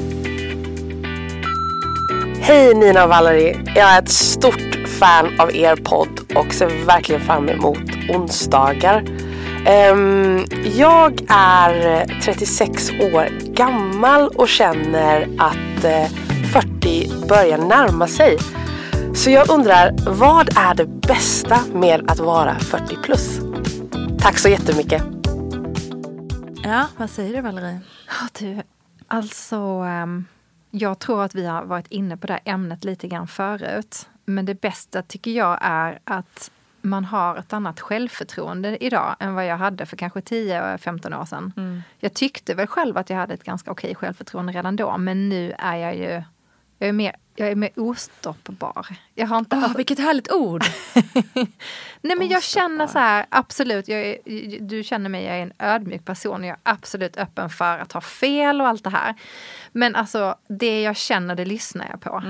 [2.46, 3.62] Hej Nina och Valerie.
[3.66, 7.78] Jag är ett stort fan av er podd och ser verkligen fram emot
[8.08, 9.04] onsdagar.
[9.66, 10.44] Ehm,
[10.76, 16.06] jag är 36 år gammal och känner att eh,
[16.52, 18.38] 40 börjar närma sig.
[19.14, 23.40] Så jag undrar, vad är det bästa med att vara 40 plus?
[24.20, 25.02] Tack så jättemycket.
[26.62, 27.80] Ja, vad säger du Valerie?
[28.08, 28.62] Ja, du,
[29.08, 30.24] alltså, ehm,
[30.78, 34.08] jag tror att vi har varit inne på det här ämnet lite grann förut.
[34.24, 36.50] Men det bästa tycker jag är att
[36.82, 41.52] man har ett annat självförtroende idag än vad jag hade för kanske 10-15 år sedan.
[41.98, 45.52] Jag tyckte väl själv att jag hade ett ganska okej självförtroende redan då, men nu
[45.58, 46.22] är jag ju
[46.78, 48.86] jag är mer, jag är mer ostoppbar.
[49.14, 50.64] Jag har inte, Åh, alltså, vilket härligt ord!
[52.00, 54.18] Nej men jag känner så här, absolut, är,
[54.60, 57.92] du känner mig, jag är en ödmjuk person och jag är absolut öppen för att
[57.92, 59.14] ha fel och allt det här.
[59.72, 62.22] Men alltså det jag känner det lyssnar jag på.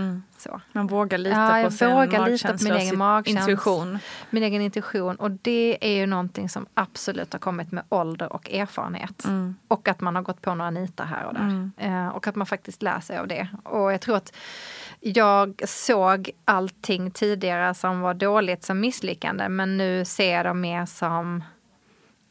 [0.46, 0.60] Så.
[0.72, 3.40] Man vågar lita Ja, på jag sin vågar lita på min egen magkänsla.
[3.40, 3.98] intuition.
[4.30, 8.50] Min egen intuition och det är ju någonting som absolut har kommit med ålder och
[8.50, 9.24] erfarenhet.
[9.24, 9.56] Mm.
[9.68, 11.70] Och att man har gått på några nitar här och där.
[11.76, 13.48] Eh, och att man faktiskt lär sig av det.
[13.64, 14.32] Och jag tror att
[15.00, 20.86] jag såg allting tidigare som var dåligt som misslyckande men nu ser jag dem mer
[20.86, 21.44] som,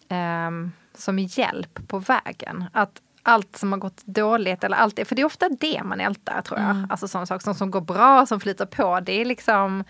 [0.10, 2.66] ehm, som hjälp på vägen.
[2.74, 6.42] Att allt som har gått dåligt, eller allt, för det är ofta det man ältar
[6.42, 6.88] tror jag.
[6.90, 9.00] Alltså sådana saker som, som går bra, som flyter på.
[9.00, 9.84] Det är liksom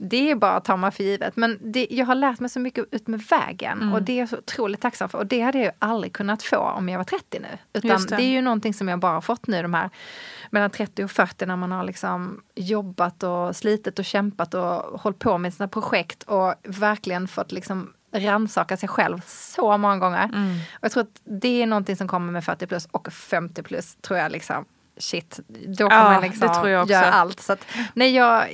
[0.00, 1.36] det är bara att ta man för givet.
[1.36, 4.28] Men det, jag har lärt mig så mycket ut med vägen och det är jag
[4.28, 5.18] så otroligt tacksam för.
[5.18, 7.58] Och det hade jag aldrig kunnat få om jag var 30 nu.
[7.72, 8.16] Utan det.
[8.16, 8.22] det.
[8.22, 9.90] är ju någonting som jag bara har fått nu de här
[10.50, 15.18] mellan 30 och 40 när man har liksom jobbat och slitit och kämpat och hållit
[15.18, 20.24] på med sina projekt och verkligen fått liksom rannsaka sig själv så många gånger.
[20.74, 23.96] Och jag tror att det är någonting som kommer med 40 plus och 50 plus
[24.00, 24.64] tror jag liksom
[25.00, 25.40] shit,
[25.78, 26.48] då kan Ja, man liksom
[26.88, 27.40] göra allt.
[27.40, 28.44] Så att, nej, jag,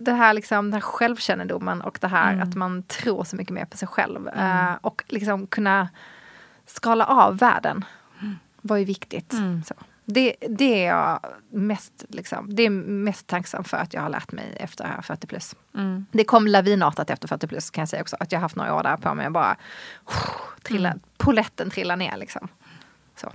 [0.00, 2.48] det här liksom, den här självkännedomen och det här Mm.
[2.48, 4.28] att man tror så mycket mer på sig själv.
[4.28, 5.88] eh, och liksom kunna
[6.66, 7.84] skala av världen
[8.20, 8.36] Mm.
[8.60, 9.34] var ju viktigt.
[9.66, 9.74] Så.
[10.12, 11.20] Det, det är jag
[11.50, 15.26] mest, liksom, det är mest tacksam för att jag har lärt mig efter här 40
[15.26, 15.54] plus.
[15.74, 16.06] Mm.
[16.12, 18.16] Det kom lavinartat efter 40 plus kan jag säga också.
[18.20, 19.56] Att jag haft några år där på mig och bara
[20.62, 21.00] trilla, Mm.
[21.16, 22.48] poletten trillar ner liksom.
[23.16, 23.32] Så.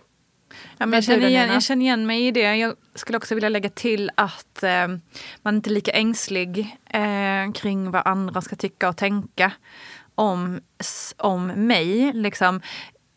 [0.78, 2.56] Ja, men jag, känner igen, jag känner igen mig i det.
[2.56, 4.88] Jag skulle också vilja lägga till att eh,
[5.42, 9.52] man inte är lika ängslig eh, kring vad andra ska tycka och tänka
[10.16, 10.60] om,
[11.18, 12.14] om mig.
[12.14, 12.62] Liksom.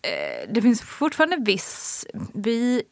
[0.03, 2.07] Eh, det finns fortfarande viss...
[2.35, 2.83] Vi,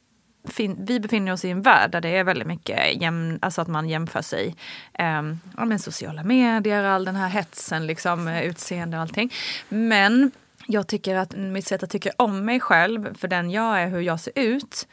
[0.78, 3.88] vi befinner oss i en värld där det är väldigt mycket jäm, alltså att man
[3.88, 4.56] jämför sig.
[4.94, 5.22] Eh,
[5.56, 9.32] ja, med sociala medier, all den här hetsen, liksom, eh, utseende och allting.
[9.68, 10.30] Men
[10.66, 14.00] jag tycker att mitt sätt att tycka om mig själv, för den jag är, hur
[14.00, 14.88] jag ser ut,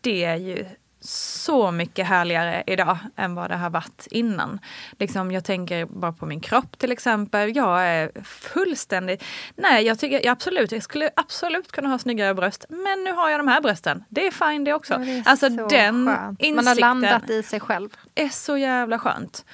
[0.00, 0.66] det är ju
[1.00, 4.60] så mycket härligare idag än vad det har varit innan.
[4.98, 7.56] Liksom, jag tänker bara på min kropp till exempel.
[7.56, 9.24] Jag är fullständigt...
[9.56, 12.64] Nej, jag tycker jag absolut, jag skulle absolut kunna ha snyggare bröst.
[12.68, 14.04] Men nu har jag de här brösten.
[14.08, 14.94] Det är fine det också.
[14.94, 16.40] Ja, det alltså så den skönt.
[16.40, 17.88] insikten Man har landat i sig själv.
[18.14, 19.44] är så jävla skönt.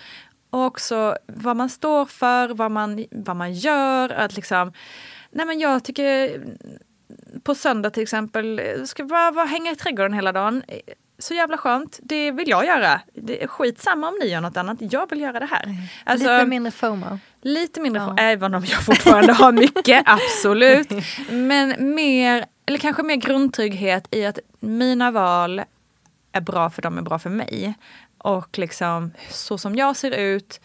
[0.50, 4.08] Och också vad man står för, vad man, vad man gör.
[4.08, 4.72] Att liksom,
[5.30, 6.40] nej men jag tycker
[7.42, 10.62] på söndag till exempel, ska bara, bara hänga i trädgården hela dagen.
[11.24, 13.00] Så jävla skönt, det vill jag göra.
[13.14, 15.76] Det är skitsamma om ni gör något annat, jag vill göra det här.
[16.04, 17.18] Alltså, Lite mindre FOMO.
[17.42, 18.16] Lite mindre, Ja.
[18.18, 20.90] även om jag fortfarande har mycket, absolut.
[21.30, 25.62] Men mer, eller kanske mer grundtrygghet i att mina val
[26.32, 27.74] är bra för de är bra för mig.
[28.18, 30.60] Och liksom så som jag ser ut,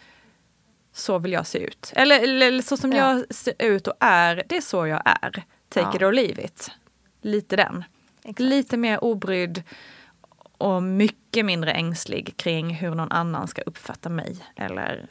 [0.94, 1.92] så vill jag se ut.
[1.96, 2.98] Eller, eller, eller så som Ja.
[3.16, 5.30] jag ser ut och är, det är så jag är.
[5.68, 5.96] Take Ja.
[5.96, 6.70] it or leave it.
[7.22, 7.84] Lite den.
[8.22, 8.40] Exakt.
[8.40, 9.62] Lite mer obrydd
[10.60, 14.36] och mycket mindre ängslig kring hur någon annan ska uppfatta mig.
[14.56, 15.06] Eller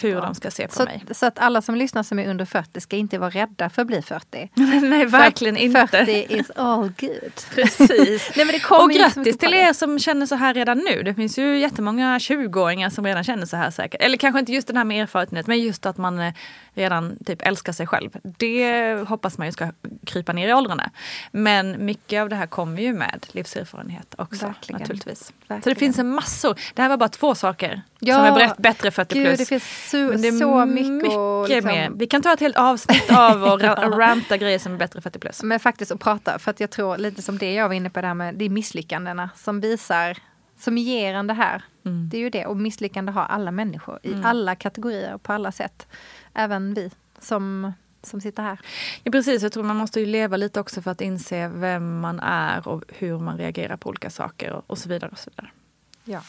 [0.00, 1.02] hur de ska se på så, mig.
[1.10, 3.88] så att alla som lyssnar som är under 40 ska inte vara rädda för att
[3.88, 4.50] bli 40.
[4.54, 5.86] Nej, verkligen inte.
[5.86, 7.32] 40 is all good.
[7.54, 8.32] Precis.
[8.36, 11.02] Nej, men det och mycket grattis till er som känner så här redan nu.
[11.02, 14.02] Det finns ju jättemånga 20-åringar som redan känner så här säkert.
[14.02, 16.32] Eller kanske inte just den här med erfarenhet, men just att man eh,
[16.74, 18.10] redan typ älskar sig själv.
[18.22, 19.72] Det hoppas man ju ska
[20.04, 20.90] krypa ner i åldrarna.
[21.30, 24.80] Men mycket av det här kommer ju med livserfarenhet också Verkligen.
[24.80, 25.07] naturligtvis.
[25.14, 25.76] Så det Verkligen.
[25.78, 26.58] finns en massor.
[26.74, 29.38] Det här var bara två saker Ja, som är bättre 40 Gud, plus.
[29.38, 31.90] det finns så, Men det är så mycket, och liksom, mer.
[31.94, 35.18] Vi kan ta ett helt avsnitt av och ra- ranta grejer som är bättre 40
[35.18, 35.42] plus.
[35.42, 38.00] Men faktiskt att prata, för att jag tror lite som det jag var inne på
[38.00, 40.16] där med, det är misslyckandena som visar,
[40.58, 41.62] som ger en det här.
[41.86, 42.08] Mm.
[42.08, 45.86] Det är ju det, och misslyckande har alla människor i alla kategorier på alla sätt.
[46.34, 46.90] Även vi
[47.20, 48.58] som, som sitter här.
[49.02, 52.20] Ja, precis, jag tror man måste ju leva lite också för att inse vem man
[52.20, 55.10] är och hur man reagerar på olika saker och, så vidare.
[55.12, 55.50] Och så vidare.
[56.04, 56.20] Ja.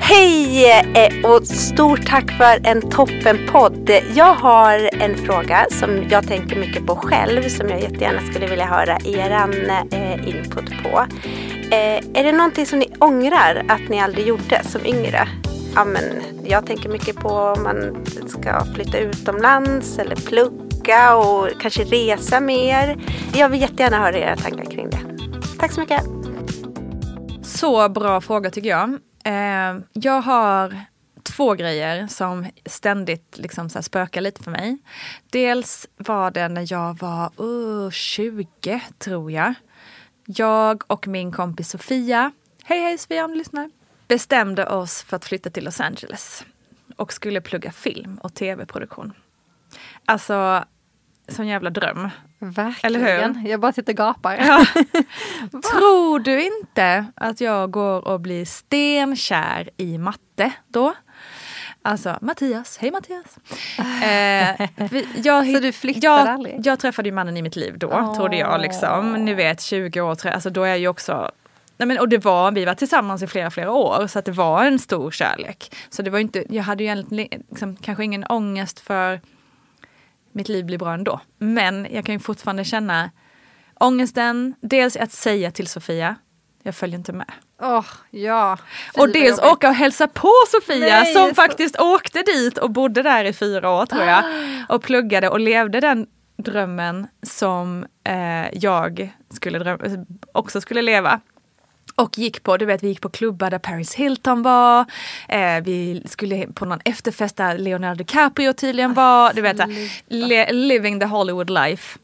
[0.00, 3.90] Hej eh, och stort tack för en toppenpodd.
[4.14, 8.66] Jag har en fråga som jag tänker mycket på själv som jag jättegärna skulle vilja
[8.66, 9.54] höra eran
[9.90, 11.06] eh, input på.
[11.70, 15.28] Eh, är det någonting som ni ångrar att ni aldrig gjorde som yngre?
[15.74, 16.04] Ja, men
[16.44, 23.00] jag tänker mycket på om man ska flytta utomlands eller plugga och kanske resa mer.
[23.34, 25.00] Jag vill jättegärna höra era tankar kring det.
[25.58, 26.02] Tack så mycket.
[27.42, 28.98] Så bra fråga tycker jag.
[29.24, 30.84] Eh, jag har
[31.22, 34.78] två grejer som ständigt liksom så här spökar lite för mig.
[35.30, 39.54] Dels var det när jag var uh, 20 tror jag.
[40.26, 42.32] Jag och min kompis Sofia,
[42.64, 43.70] hej hej Sofia om du lyssnar,
[44.08, 46.44] bestämde oss för att flytta till Los Angeles
[46.96, 49.12] och skulle plugga film och tv-produktion.
[50.04, 50.64] Alltså,
[51.28, 52.08] sån jävla dröm.
[52.38, 53.04] Verkligen.
[53.06, 53.50] Eller hur?
[53.50, 54.36] Jag bara sitter och gapar.
[54.36, 54.66] Ja.
[55.50, 60.94] Tror du inte att jag går och blir stenkär i matte då?
[61.82, 63.38] Alltså Mattias, hej Mattias.
[64.02, 66.66] Eh, vi, jag, Så du flyttade jag, aldrig?
[66.66, 68.16] Jag träffade ju mannen i mitt liv då, Åh.
[68.16, 68.60] trodde jag.
[68.60, 69.12] Liksom.
[69.12, 71.30] Ni vet 20 år, alltså då är jag ju också
[71.78, 74.32] Nej, men, och det var, vi var tillsammans i flera, flera år så att det
[74.32, 75.74] var en stor kärlek.
[75.90, 79.20] Så det var inte, jag hade ju egentligen liksom, kanske ingen ångest för
[80.32, 81.20] mitt liv blir bra ändå.
[81.38, 83.10] Men jag kan ju fortfarande känna
[83.80, 86.14] ångesten, dels att säga till Sofia,
[86.62, 87.30] jag följer inte med.
[87.62, 88.58] Åh, ja.
[88.94, 89.52] Fy, Och dels jobbigt.
[89.52, 93.32] åka och hälsa på Sofia Nej, som så- faktiskt åkte dit och bodde där i
[93.32, 94.24] fyra år tror jag.
[94.68, 96.06] Och pluggade och levde den
[96.42, 101.20] drömmen som eh, jag skulle dröm- också skulle leva.
[101.98, 104.84] Och gick på, du vet vi gick på klubbar där Paris Hilton var.
[105.28, 109.32] Eh, vi skulle på någon efterfest där Leonardo DiCaprio tydligen var.
[109.32, 109.60] Du vet,
[110.52, 111.98] living the Hollywood life.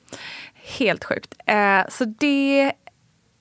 [0.79, 1.35] Helt sjukt.
[1.47, 2.73] Eh, så det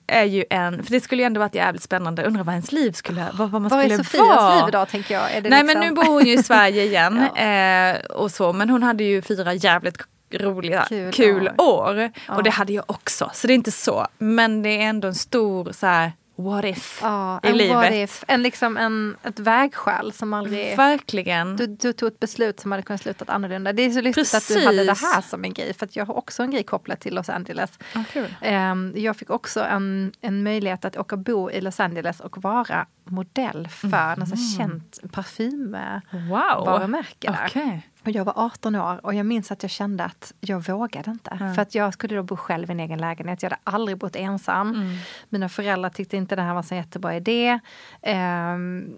[0.06, 2.24] är ju en, för det skulle ju ändå varit jävligt spännande.
[2.24, 4.56] Undrar vad ens liv skulle, vad, vad man Vad är skulle Sofias vara.
[4.56, 5.32] liv idag tänker jag?
[5.32, 5.66] Är Nej liksom...
[5.66, 7.18] men nu bor hon ju i Sverige igen.
[7.36, 9.98] eh, och så, men hon hade ju fyra jävligt
[10.34, 11.64] roliga, Kul kul, år.
[11.98, 12.10] år.
[12.28, 12.34] Ja.
[12.34, 14.06] Och det hade jag också, så det är inte så.
[14.18, 17.76] Men det är ändå en stor så här, what if Ja, i livet.
[17.76, 20.76] what if, en, liksom en, ett vägskäl som aldrig...
[20.76, 21.56] Verkligen.
[21.56, 23.72] Du, du tog ett beslut som hade kunnat sluta annorlunda.
[23.72, 25.74] Det är så lustigt att du hade det här som en grej.
[25.74, 27.78] För att jag har också en grej kopplat till Los Angeles.
[27.94, 28.34] Ja, kul.
[28.40, 32.42] Ehm, jag fick också en, en möjlighet att åka och bo i Los Angeles och
[32.42, 34.18] vara modell för Mm.
[34.18, 35.10] något känt Wow.
[35.10, 37.46] parfymvarumärke där.
[37.48, 37.88] Okej.
[38.04, 41.38] Och jag var 18 år och jag minns att jag kände att jag vågade inte.
[41.54, 43.42] För att jag skulle då bo själv i en egen lägenhet.
[43.42, 44.74] Jag hade aldrig bott ensam.
[44.74, 44.96] Mm.
[45.28, 47.58] Mina föräldrar tyckte inte det här var så jättebra idé.
[48.02, 48.96] Ehm,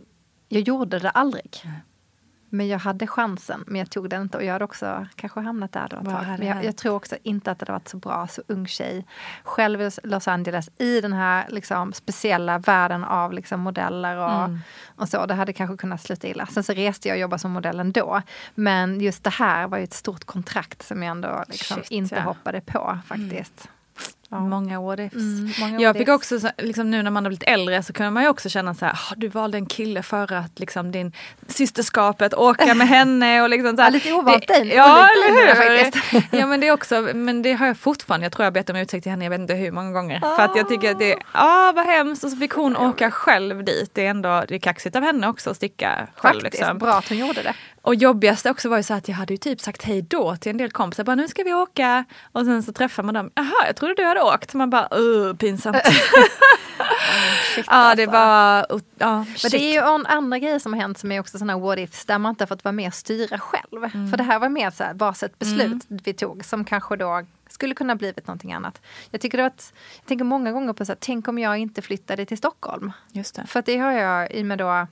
[0.49, 1.62] jag gjorde det aldrig.
[2.49, 4.39] Men jag hade chansen, men jag tog den inte.
[4.39, 6.25] Och jag hade också kanske hamnat där då ett tag.
[6.39, 9.07] Men jag, jag tror också inte att det hade varit så bra, så ung tjej.
[9.45, 14.59] Själv i Los Angeles, i den här liksom, speciella världen av liksom, modeller och, Mm.
[14.97, 15.27] och så.
[15.27, 16.47] Det hade kanske kunnat sluta illa.
[16.47, 18.23] Sen så reste jag och jobbade som modell ändå.
[18.55, 22.15] Men just det här var ju ett stort kontrakt som jag ändå liksom, Shit, inte
[22.15, 22.21] ja.
[22.21, 23.69] hoppade på faktiskt.
[24.31, 24.41] Ja.
[24.41, 25.15] Många what ifs.
[25.15, 28.11] Mm, många jag fick också, så- liksom nu när man har blivit äldre så kunde
[28.11, 31.12] man ju också känna så här, "Ah, du valde en kille för att liksom din
[31.49, 33.89] systerskapet, åka med henne och liksom så här.
[33.91, 35.29] Ja, lite ovant Det- dig, Ja, eller
[36.31, 36.39] hur?
[36.39, 38.71] ja men det är också, men det har jag fortfarande, jag tror jag har bett
[38.71, 40.21] om ursäkt till henne, jag vet inte hur många gånger.
[40.21, 43.65] För att jag tycker att det, ja vad hemskt och så fick hon åka själv
[43.65, 43.91] dit.
[43.95, 46.41] Det är ändå, det är kaxigt av henne också att sticka själv.
[46.41, 46.79] Faktiskt, Liksom.
[46.79, 47.55] bra att hon gjorde det.
[47.87, 50.51] Och jobbigast också var ju så att jag hade ju typ sagt hej då till
[50.51, 51.05] en del kompisar.
[51.05, 52.05] Bara, nu ska vi åka.
[52.33, 53.31] Och sen så träffar man dem.
[53.35, 54.55] Jaha, jag trodde du hade åkt.
[54.55, 55.77] Man bara, uh, pinsamt.
[57.55, 58.11] Shit, ja, det alltså.
[58.11, 59.51] var, uh, ja, Men shit.
[59.51, 62.05] det är ju en andra grejer som har hänt som är också sådana what ifs
[62.05, 63.85] där man inte har fått vara med och styra själv.
[63.85, 64.11] Mm.
[64.11, 67.22] För det här var mer så här, varsitt ett beslut vi tog som kanske då
[67.49, 68.81] skulle kunna blivit någonting annat.
[69.11, 72.27] Jag tycker att, jag tänker många gånger på så här, tänk om jag inte flyttade
[72.27, 72.92] till Stockholm.
[73.12, 73.46] Just det.
[73.46, 74.87] För att det har jag i och med då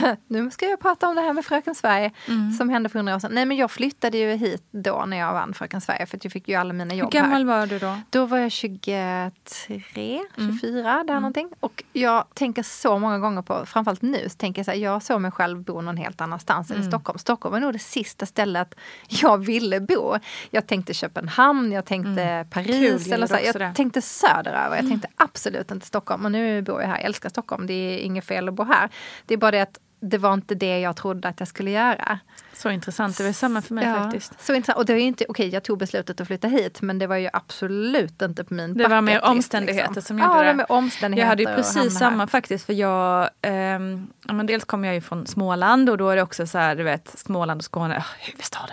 [0.26, 2.52] nu ska jag prata om det här med Fröken Sverige Mm.
[2.52, 3.30] som hände för hundra år sedan.
[3.34, 6.32] Nej men jag flyttade ju hit då när jag vann Fröken Sverige för att jag
[6.32, 7.58] fick ju alla mina Hur jobb gammal här.
[7.60, 7.96] var du då?
[8.10, 11.50] Då var jag 23, 24 där någonting.
[11.60, 15.02] Och jag tänker så många gånger på, framförallt nu, så tänker jag så här, jag
[15.02, 17.18] såg mig själv bo någon helt annanstans än i Stockholm.
[17.18, 18.74] Stockholm var nog det sista stället
[19.08, 20.14] jag ville bo.
[20.50, 23.04] Jag tänkte Köpenhamn, jag tänkte Kul Paris.
[23.04, 23.38] gillar eller så.
[23.44, 23.72] Jag det.
[23.74, 24.76] tänkte söderöver.
[24.76, 26.24] Jag tänkte absolut inte Stockholm.
[26.24, 27.66] Och nu bor jag här, jag älskar Stockholm.
[27.66, 28.88] Det är inget fel att bo här.
[29.26, 32.18] Det är bara det att det var inte det jag trodde att jag skulle göra.
[32.52, 34.44] Så intressant, det var samma för mig faktiskt.
[34.46, 34.78] Så intressant.
[34.78, 37.28] Och det är inte, okej jag tog beslutet att flytta hit men det var ju
[37.32, 40.02] absolut inte på min Det var mer omständigheter liksom.
[40.02, 40.54] som gjorde ja, det.
[40.54, 42.26] Med omständigheter Jag hade ju precis samma här.
[42.26, 46.22] faktiskt för jag, ja, men dels kommer jag ju från Småland och då är det
[46.22, 48.68] också så här, du vet, Småland och Skåne, oh, huvudstad.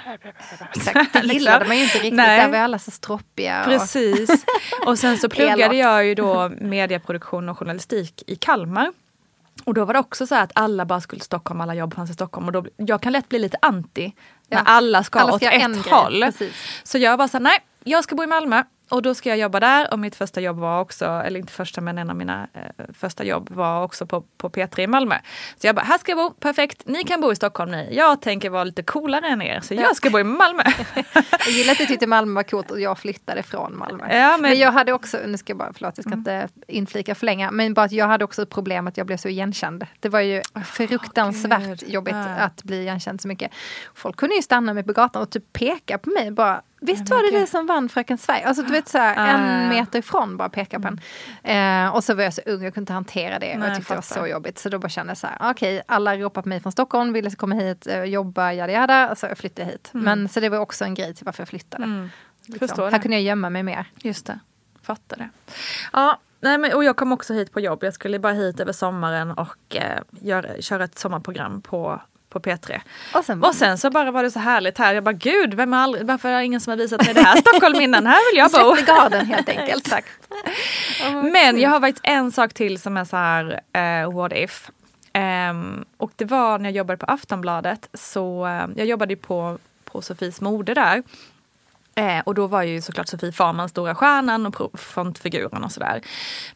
[0.76, 2.14] Exakt, det gillade man ju inte riktigt.
[2.14, 2.42] Nej.
[2.42, 3.64] Där var alla så stroppiga.
[3.66, 4.46] Precis.
[4.86, 8.92] Och sen så pluggade jag ju då medieproduktion och journalistik i Kalmar.
[9.66, 11.94] Och då var det också så här att alla bara skulle till Stockholm, alla jobb
[11.94, 12.46] fanns i Stockholm.
[12.48, 14.14] Och då, jag kan lätt bli lite anti
[14.50, 14.58] Ja.
[14.58, 16.22] när alla ska Alla åt ska en ett grej, håll.
[16.22, 16.54] precis.
[16.84, 18.64] Så jag var så här, nej, jag ska bo i Malmö.
[18.94, 21.82] Och då ska jag jobba där och mitt första jobb var också, eller inte första
[21.82, 25.16] men en av mina eh, första jobb var också på, på P3 i Malmö.
[25.58, 27.90] Så jag bara, här ska jag bo, perfekt, ni kan bo i Stockholm ni.
[27.92, 30.64] Jag tänker vara lite coolare än er så jag ska bo i Malmö.
[31.40, 34.04] jag gillade att du tyckte Malmö var coolt och jag flyttade från Malmö.
[34.16, 34.60] Ja, men- men...
[34.60, 37.74] jag hade också, nu ska jag bara, förlåt jag ska inte inflika för länge, men
[37.74, 39.86] bara att jag hade också ett problem att jag blev så igenkänd.
[40.00, 41.84] Det var ju fruktansvärt Gud.
[41.90, 42.36] jobbigt Ja.
[42.36, 43.52] att bli igenkänd så mycket.
[43.96, 47.32] Folk kunde ju stanna mig på gatan och typ peka på mig bara Visst var
[47.32, 48.48] det du som vann Fröken Sverige?
[48.48, 49.28] Alltså du vet så här, Ah.
[49.28, 51.00] en meter ifrån bara peka på en.
[51.86, 53.54] Eh, och så var jag så ung, jag kunde inte hantera det.
[53.54, 54.60] och Nej, jag tyckte det var så jobbigt.
[54.60, 57.30] Så då bara kände jag så här, okej, alla ropar på mig från Stockholm, ville
[57.32, 59.16] komma hit, eh, jobba, jada jada.
[59.16, 59.90] Så jag flyttade hit.
[59.94, 61.84] Men så det var också en grej till varför jag flyttade.
[61.84, 62.10] Mm.
[62.46, 62.92] Liksom.
[62.92, 63.86] Här kunde jag gömma mig mer.
[63.96, 64.40] Just det,
[64.82, 65.30] fattar det.
[65.94, 67.84] Ja, nej, men, och jag kom också hit på jobb.
[67.84, 72.02] Jag skulle bara hit över sommaren och eh, göra, köra ett sommarprogram på,
[72.34, 72.80] på P3.
[73.16, 74.94] Och sen, Och sen så bara var det så härligt här.
[74.94, 77.22] Jag bara gud, vem har aldrig, varför är det ingen som har visat mig det
[77.22, 78.06] här Stockholm innan?
[78.08, 78.76] Här vill jag bo.
[78.76, 79.88] släppte garden helt enkelt.
[79.88, 80.08] Exakt.
[81.32, 84.70] Men jag har faktiskt en sak till som är så här, eh, what if.
[85.14, 90.02] Ehm, och det var när jag jobbade på Aftonbladet, så eh, jag jobbade på, på
[90.02, 91.04] Sofies mode där.
[91.96, 96.02] Eh, och då var ju såklart Sofie Farman stora stjärnan och frontfiguren och sådär.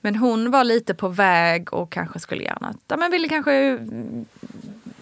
[0.02, 3.80] Men hon var lite på väg och kanske skulle gärna, ja, men ville kanske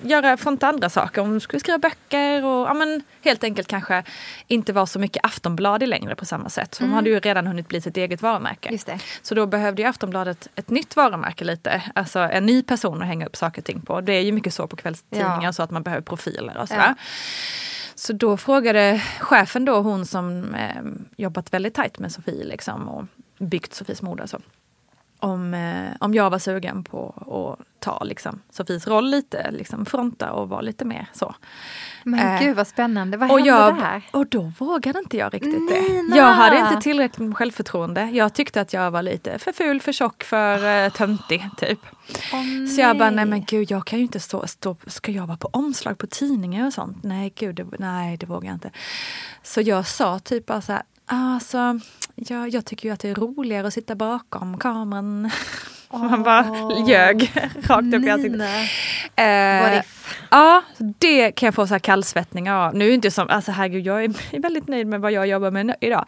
[0.06, 1.22] göra fronta andra saker.
[1.22, 4.04] Hon skulle skriva böcker och ja, men helt enkelt kanske
[4.48, 6.78] inte vara så mycket Aftonbladet längre på samma sätt.
[6.80, 8.70] Hon hade ju redan hunnit bli sitt eget varumärke.
[8.72, 9.00] Just det.
[9.22, 11.82] Så då behövde ju Aftonbladet ett nytt varumärke lite.
[11.96, 14.02] Alltså en ny person att hänga upp saker och ting på.
[14.02, 15.54] Det är ju mycket så på kvällstidningar Ja.
[15.54, 16.84] så att man behöver profiler och sådär.
[16.88, 16.96] Ja.
[17.96, 20.82] Så då frågade chefen då, hon som eh,
[21.18, 23.06] jobbat väldigt tajt med Sofie liksom och
[23.40, 24.40] byggt Sofies mode så.
[25.26, 27.08] Om, eh, om jag var sugen på
[27.60, 31.36] att ta liksom, Sofies roll lite, liksom fronta och vara lite mer så.
[32.04, 34.02] Men Eh, gud vad spännande, vad Och, hände jag, där?
[34.12, 36.16] och då vågade inte jag riktigt Nina!
[36.16, 36.18] det.
[36.18, 38.02] Jag hade inte tillräckligt med självförtroende.
[38.04, 41.80] Jag tyckte att jag var lite för ful, för tjock, för uh, töntig typ.
[42.34, 45.28] Åh, Så jag bara, nej men gud jag kan ju inte stå, stå, ska jag
[45.28, 47.04] vara på omslag på tidningar och sånt?
[47.04, 48.72] Nej gud, det, nej det vågar jag inte.
[49.44, 51.80] Så jag sa typ bara så här, alltså
[52.16, 55.32] jag, jag tycker ju att det är roligare att sitta bakom kameran.
[55.90, 56.46] Man bara
[56.88, 57.32] ljög
[57.64, 58.42] rakt upp i ansiktet.
[59.16, 59.82] Eh?
[60.32, 60.62] Ja,
[61.00, 62.76] det kan jag få så här kallsvettningar av.
[62.76, 65.76] Nu är inte som, alltså herregud jag är väldigt nöjd med vad jag jobbar med
[65.82, 66.06] idag.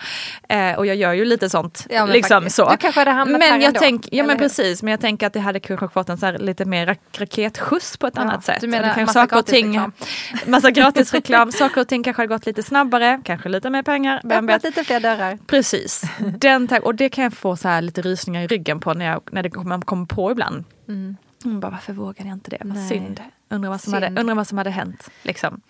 [0.49, 1.85] Eh, och jag gör ju lite sånt.
[1.89, 2.69] Ja, men liksom så.
[2.69, 5.27] Du kanske hade hamnat men här jag ändå, tänk, Ja men precis, men jag tänker
[5.27, 8.21] att det hade kanske fått en så här lite mer rak- raketskjuts på ett Ja,
[8.21, 8.61] annat sätt.
[8.61, 9.91] du menar massa gratisreklam?
[10.45, 14.21] Massa gratisreklam, saker och ting kanske hade gått lite snabbare, kanske lite mer pengar.
[14.23, 14.63] Vem Öppnat vet?
[14.63, 15.37] lite fler dörrar.
[15.47, 16.01] Precis.
[16.19, 19.21] Den, och det kan jag få så här lite rysningar i ryggen på när, jag,
[19.31, 20.63] när det, man kommer på ibland.
[20.87, 22.57] Mm, bara, varför vågade jag inte det?
[22.63, 22.89] Vad Nej.
[22.89, 23.21] synd.
[23.49, 24.03] Undrar vad, som Synd.
[24.03, 25.09] hade, undrar vad som hade hänt.
[25.23, 25.61] Liksom.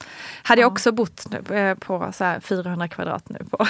[0.43, 3.57] Hade jag också bott nu, eh, på så här 400 kvadrat nu på,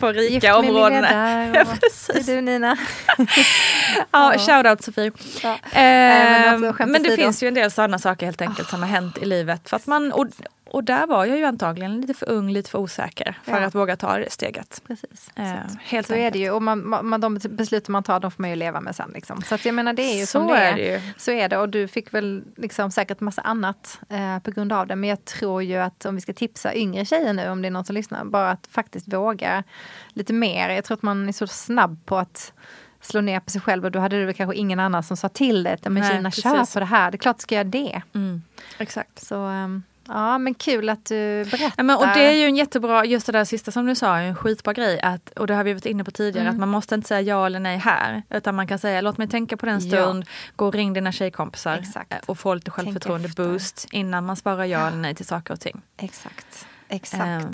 [0.00, 1.04] på Gift rika med områden.
[1.54, 2.76] Ja, och- du Nina.
[4.10, 5.12] Ja, shoutout Sofie.
[5.42, 5.52] Ja.
[5.52, 8.88] Eh, men men, alltså, det finns ju en del sådana saker helt enkelt som har
[8.88, 9.68] hänt i livet.
[9.68, 10.26] För att man, och,
[10.74, 13.66] och där var jag ju antagligen lite för ung, lite för osäker för Ja.
[13.66, 14.82] att våga ta det steget.
[14.86, 15.30] Precis.
[15.36, 16.50] Eh, helt Så är det ju.
[16.50, 19.10] Och man, man, de beslut man tar, de får man ju leva med sen.
[19.14, 19.42] Liksom.
[19.42, 20.72] Så att jag menar, det är ju Så som det är.
[20.72, 21.00] är det ju.
[21.16, 21.58] Så är det.
[21.58, 24.96] Och du fick väl liksom säkert massa annat eh, på grund av det.
[24.96, 27.70] Men jag tror ju att om vi ska tipsa yngre tjejer nu, om det är
[27.70, 29.62] någon som lyssnar, bara att faktiskt våga
[30.08, 30.70] lite mer.
[30.70, 32.52] Jag tror att man är så snabb på att
[33.00, 35.62] slå ner på sig själv och då hade du kanske ingen annan som sa till
[35.62, 37.10] dig att men Nej, Kina, kör på det här.
[37.10, 38.02] Det är klart ska göra det.
[38.14, 38.42] Mm,
[38.78, 39.18] exakt.
[39.26, 41.72] Så ehm, ja, men kul att du berättar.
[41.76, 44.16] Ja, men, och det är ju en jättebra, just det där sista som du sa,
[44.18, 45.00] en skitbra grej.
[45.00, 46.54] Att, och det har vi varit inne på tidigare, Mm.
[46.54, 48.22] att man måste inte säga ja eller nej här.
[48.30, 49.96] Utan man kan säga låt mig tänka på den Ja.
[50.02, 50.24] stund,
[50.56, 52.12] gå och ring dina tjejkompisar Exakt.
[52.12, 55.60] eh, och få lite självförtroende boost innan man svarar ja eller nej till saker och
[55.60, 55.82] ting.
[55.98, 56.66] Exakt.
[56.88, 57.22] Exakt.
[57.24, 57.52] Ehm,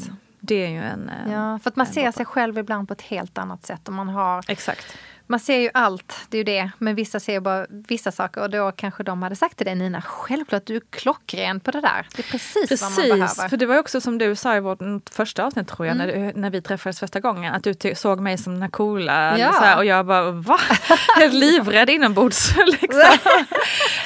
[0.54, 1.10] det är ju en...
[1.30, 3.88] Ja, för att man ser sig själv ibland på ett helt annat sätt.
[3.88, 4.96] Och man, har, Exakt.
[5.26, 6.70] man ser ju allt, det är ju det.
[6.78, 10.02] Men vissa ser bara vissa saker och då kanske de hade sagt till dig Nina,
[10.02, 12.06] självklart du är klockren på det där.
[12.16, 13.48] Det är precis, vad man Precis, behöver.
[13.48, 14.78] för det var också som du sa i vårt
[15.10, 16.06] första avsnitt tror jag, Mm.
[16.08, 19.38] när, du, när vi träffades första gången, att du såg mig som den här coola,
[19.38, 19.52] Ja.
[19.52, 20.58] så här, och jag bara va?
[21.16, 22.56] Helt livrädd inombords.
[22.66, 23.00] liksom.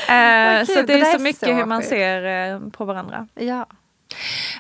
[0.09, 3.29] eh, så det är så mycket så hur man ser eh, på varandra.
[3.35, 3.67] Ja.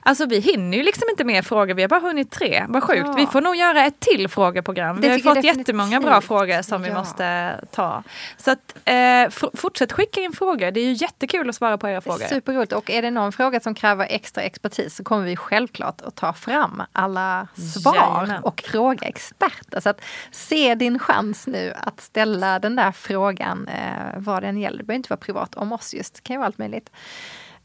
[0.03, 2.65] Alltså vi hinner ju liksom inte mer frågor, vi har bara hunnit tre.
[2.69, 3.03] Vad sjukt.
[3.07, 3.13] Ja.
[3.13, 5.01] Vi får nog göra ett till frågeprogram.
[5.01, 6.95] Det Vi har fått jättemånga bra frågor som vi Ja.
[6.95, 8.03] måste ta.
[8.37, 12.01] Så att, eh, fortsätt skicka in frågor, det är ju jättekul att svara på era
[12.01, 12.27] frågor.
[12.27, 12.73] Superroligt.
[12.73, 16.33] Och är det någon fråga som kräver extra expertis så kommer vi självklart att ta
[16.33, 17.49] fram alla
[17.83, 18.43] svar Jajamän.
[18.45, 19.81] och fråga experter.
[19.81, 24.79] Så att se din chans nu att ställa den där frågan eh, vad den gäller.
[24.79, 26.91] Det behöver inte vara privat om oss just, det kan ju vara allt möjligt.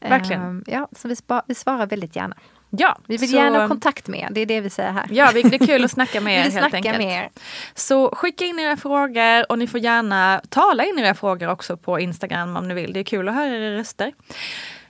[0.00, 0.42] Verkligen.
[0.42, 2.36] Ehm, ja, så vi, spa- vi svarar väldigt gärna.
[2.72, 5.06] Ja, Vi vill så- gärna ha kontakt med er, det är det vi säger här.
[5.10, 6.98] Ja, det är kul att snacka med er helt enkelt.
[6.98, 7.28] med er.
[7.74, 12.00] Så skicka in era frågor och ni får gärna tala in era frågor också på
[12.00, 12.92] Instagram om ni vill.
[12.92, 14.12] Det är kul att höra era röster.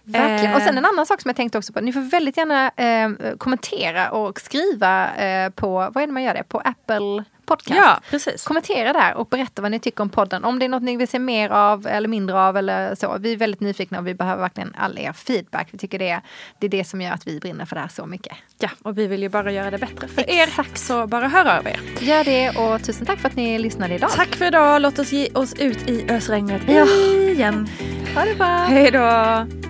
[0.03, 0.51] Verkligen.
[0.53, 0.57] Eh.
[0.57, 1.81] Och sen en annan sak som jag tänkte också på.
[1.81, 6.35] Ni får väldigt gärna eh, kommentera och skriva eh, på, vad är det man gör
[6.35, 6.43] det?
[6.49, 7.77] På Apple Podcast.
[7.85, 8.45] Ja, precis.
[8.45, 10.45] Kommentera där och berätta vad ni tycker om podden.
[10.45, 13.17] Om det är något ni vill se mer av eller mindre av eller så.
[13.21, 15.69] Vi är väldigt nyfikna och vi behöver verkligen all er feedback.
[15.71, 16.21] Vi tycker det är,
[16.59, 18.37] det är det som gör att vi brinner för det här så mycket.
[18.59, 20.71] Ja, och vi vill ju bara göra det bättre för Exakt.
[20.71, 20.77] er.
[20.79, 21.81] Så bara hör av er.
[22.01, 24.11] Gör det och tusen tack för att ni lyssnade idag.
[24.11, 24.83] Tack för idag.
[24.83, 26.85] Låt oss ge oss ut i ösregnet Ja.
[27.31, 27.69] igen.
[28.15, 28.47] Ha det bra.
[28.47, 29.70] Hej då!